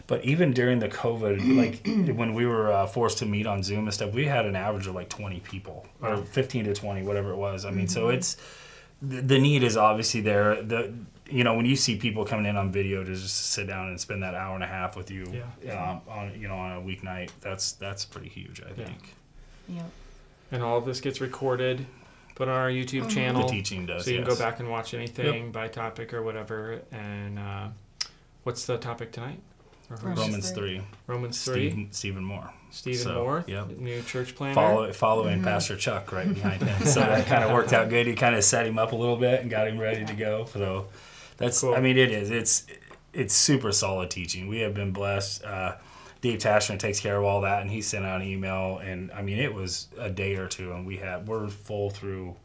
But 0.06 0.24
even 0.24 0.52
during 0.52 0.78
the 0.78 0.88
COVID, 0.88 1.56
like 1.56 1.86
when 2.16 2.32
we 2.32 2.46
were 2.46 2.72
uh, 2.72 2.86
forced 2.86 3.18
to 3.18 3.26
meet 3.26 3.46
on 3.46 3.62
Zoom 3.62 3.80
and 3.84 3.92
stuff, 3.92 4.14
we 4.14 4.24
had 4.26 4.46
an 4.46 4.56
average 4.56 4.86
of 4.86 4.94
like 4.94 5.08
twenty 5.10 5.40
people 5.40 5.84
or 6.00 6.16
fifteen 6.18 6.64
to 6.64 6.72
twenty, 6.74 7.02
whatever 7.02 7.30
it 7.32 7.36
was. 7.36 7.64
I 7.66 7.72
mean, 7.72 7.88
so 7.88 8.08
it's 8.08 8.36
the, 9.02 9.20
the 9.20 9.38
need 9.38 9.62
is 9.64 9.76
obviously 9.76 10.20
there. 10.22 10.62
The 10.62 10.94
you 11.28 11.42
know 11.44 11.54
when 11.54 11.66
you 11.66 11.76
see 11.76 11.96
people 11.96 12.24
coming 12.24 12.46
in 12.46 12.56
on 12.56 12.70
video 12.70 13.02
to 13.02 13.14
just 13.14 13.36
sit 13.52 13.66
down 13.66 13.88
and 13.88 14.00
spend 14.00 14.22
that 14.22 14.34
hour 14.34 14.54
and 14.54 14.62
a 14.62 14.66
half 14.66 14.96
with 14.96 15.10
you 15.10 15.42
Yeah. 15.64 15.90
um, 15.90 16.00
on 16.08 16.40
you 16.40 16.48
know 16.48 16.56
on 16.56 16.76
a 16.76 16.80
weeknight, 16.80 17.30
that's 17.40 17.72
that's 17.72 18.04
pretty 18.04 18.28
huge. 18.28 18.60
I 18.62 18.68
Yeah. 18.78 18.86
think. 18.86 19.14
Yep. 19.68 19.90
And 20.52 20.62
all 20.62 20.78
of 20.78 20.84
this 20.86 21.00
gets 21.00 21.20
recorded, 21.20 21.86
put 22.36 22.46
on 22.48 22.54
our 22.54 22.68
YouTube 22.70 23.04
Mhm. 23.04 23.10
channel. 23.10 23.42
The 23.42 23.48
teaching 23.52 23.86
does. 23.86 24.04
so 24.04 24.10
you 24.12 24.18
can 24.18 24.26
go 24.26 24.38
back 24.38 24.60
and 24.60 24.70
watch 24.70 24.94
anything 24.94 25.50
by 25.50 25.66
topic 25.68 26.14
or 26.14 26.22
whatever. 26.22 26.82
And 26.92 27.38
uh, 27.38 27.68
what's 28.44 28.64
the 28.66 28.78
topic 28.78 29.10
tonight? 29.12 29.40
Romans 29.88 30.18
Romans 30.20 30.50
three. 30.50 30.78
three. 30.78 30.86
Romans 31.06 31.44
3. 31.44 31.54
Stephen, 31.70 31.88
Stephen 31.92 32.24
Moore. 32.24 32.50
Stephen 32.72 33.02
So, 33.04 33.14
Moore, 33.22 33.44
yep. 33.46 33.68
new 33.68 34.02
church 34.02 34.34
planner. 34.34 34.54
Follow, 34.54 34.92
following 34.92 35.40
Mhm. 35.40 35.44
Pastor 35.44 35.76
Chuck 35.76 36.10
right 36.10 36.32
behind 36.32 36.60
him. 36.62 36.86
So 36.86 36.98
that 37.00 37.26
kind 37.26 37.44
of 37.44 37.52
worked 37.52 37.72
out 37.72 37.88
good. 37.88 38.06
He 38.08 38.14
kind 38.16 38.34
of 38.34 38.42
set 38.42 38.66
him 38.66 38.78
up 38.80 38.90
a 38.92 38.96
little 38.96 39.16
bit 39.16 39.42
and 39.42 39.50
got 39.50 39.68
him 39.68 39.78
ready 39.78 40.04
to 40.04 40.12
go. 40.12 40.44
So 40.52 40.88
that's, 41.36 41.60
Cool. 41.60 41.74
I 41.74 41.80
mean, 41.80 41.96
it 41.98 42.10
is. 42.10 42.30
It's 42.30 42.66
it's 43.12 43.34
super 43.34 43.72
solid 43.72 44.10
teaching. 44.10 44.46
We 44.48 44.60
have 44.60 44.74
been 44.74 44.92
blessed. 44.92 45.44
Uh, 45.44 45.76
Dave 46.20 46.38
Tashner 46.38 46.78
takes 46.78 46.98
care 47.00 47.16
of 47.16 47.24
all 47.24 47.40
that, 47.42 47.62
and 47.62 47.70
he 47.70 47.80
sent 47.82 48.04
out 48.04 48.20
an 48.20 48.26
email. 48.26 48.78
And 48.78 49.10
I 49.12 49.22
mean, 49.22 49.38
it 49.38 49.52
was 49.54 49.88
a 49.98 50.10
day 50.10 50.36
or 50.36 50.46
two, 50.48 50.72
and 50.72 50.86
we 50.86 50.96
have 50.98 51.28
we're 51.28 51.48
full 51.48 51.90
through. 51.90 52.36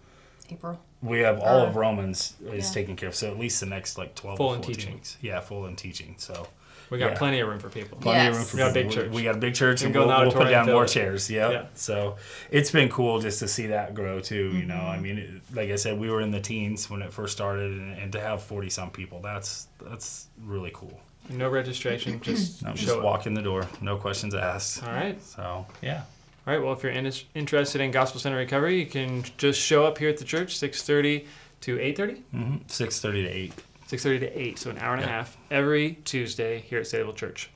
April. 0.49 0.79
We 1.01 1.19
have 1.19 1.39
all 1.39 1.61
of 1.65 1.75
Uh, 1.75 1.79
Romans 1.79 2.35
is 2.51 2.67
yeah. 2.67 2.73
taken 2.73 2.95
care 2.95 3.09
of. 3.09 3.15
So 3.15 3.31
at 3.31 3.39
least 3.39 3.59
the 3.59 3.65
next 3.65 3.97
like 3.97 4.13
twelve 4.15 4.37
Full 4.37 4.49
or 4.49 4.55
in 4.57 4.61
teaching. 4.61 4.93
weeks. 4.95 5.17
Yeah, 5.21 5.39
full 5.39 5.65
in 5.65 5.75
teaching. 5.75 6.15
So 6.17 6.47
we 6.91 6.97
got 6.97 7.11
yeah. 7.11 7.17
plenty 7.17 7.39
of 7.39 7.47
room 7.47 7.57
for 7.57 7.69
people. 7.69 7.97
plenty 7.99 8.27
of 8.27 8.35
room 8.35 8.43
for 8.45 8.57
We 8.57 8.59
got 8.63 8.71
a 8.71 8.73
big 8.73 8.91
church. 8.91 9.11
We 9.11 9.23
got 9.23 9.35
a 9.35 9.39
big 9.39 9.55
church, 9.55 9.81
and 9.81 9.95
we'll, 9.95 10.07
we'll 10.07 10.31
put 10.31 10.49
down 10.49 10.67
more 10.67 10.83
it. 10.83 10.89
chairs. 10.89 11.31
Yep. 11.31 11.51
Yeah. 11.51 11.65
So 11.73 12.17
it's 12.51 12.69
been 12.69 12.89
cool 12.89 13.21
just 13.21 13.39
to 13.39 13.47
see 13.47 13.67
that 13.67 13.95
grow 13.95 14.19
too. 14.19 14.51
You 14.51 14.65
know, 14.65 14.75
Mm-hmm. 14.75 14.89
I 14.89 14.99
mean, 14.99 15.17
it, 15.17 15.55
like 15.55 15.69
I 15.69 15.75
said, 15.77 15.97
we 15.97 16.09
were 16.09 16.19
in 16.21 16.31
the 16.31 16.41
teens 16.41 16.89
when 16.89 17.01
it 17.01 17.13
first 17.13 17.33
started, 17.33 17.71
and, 17.71 17.97
and 17.97 18.11
to 18.11 18.19
have 18.19 18.43
forty 18.43 18.69
some 18.69 18.89
people, 18.91 19.21
that's 19.21 19.67
that's 19.81 20.27
really 20.43 20.71
cool. 20.73 20.99
No 21.29 21.49
registration, 21.49 22.19
just 22.23 22.65
I'm 22.65 22.75
show 22.75 22.85
just 22.85 22.97
up. 22.97 23.03
walk 23.03 23.25
in 23.25 23.33
the 23.35 23.41
door, 23.41 23.67
no 23.79 23.95
questions 23.95 24.35
asked. 24.35 24.83
All 24.83 24.91
right. 24.91 25.21
So 25.23 25.65
yeah, 25.81 26.03
All 26.45 26.53
right. 26.53 26.61
Well, 26.61 26.73
if 26.73 26.83
you're 26.83 26.91
in, 26.91 27.09
interested 27.35 27.79
in 27.79 27.91
Gospel 27.91 28.19
Center 28.19 28.37
Recovery, 28.37 28.79
you 28.79 28.85
can 28.85 29.23
just 29.37 29.61
show 29.61 29.85
up 29.85 29.97
here 29.97 30.09
at 30.09 30.17
the 30.17 30.25
church, 30.25 30.57
6:30 30.59 31.25
to 31.61 31.77
8:30. 31.77 31.95
mm-hmm. 32.35 32.55
six 32.67 32.99
thirty 32.99 33.23
to 33.23 33.29
eight. 33.29 33.53
6:30 33.91 34.19
to 34.21 34.39
8, 34.39 34.57
so 34.57 34.69
an 34.69 34.77
hour 34.77 34.95
and 34.95 35.03
a 35.03 35.07
half 35.07 35.37
every 35.49 35.95
Tuesday 36.05 36.61
here 36.61 36.79
at 36.79 36.85
Saylorville 36.85 37.15
Church. 37.15 37.49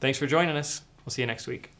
Thanks 0.00 0.18
for 0.18 0.26
joining 0.26 0.56
us. 0.56 0.80
We'll 1.04 1.10
see 1.10 1.20
you 1.20 1.26
next 1.26 1.46
week. 1.46 1.73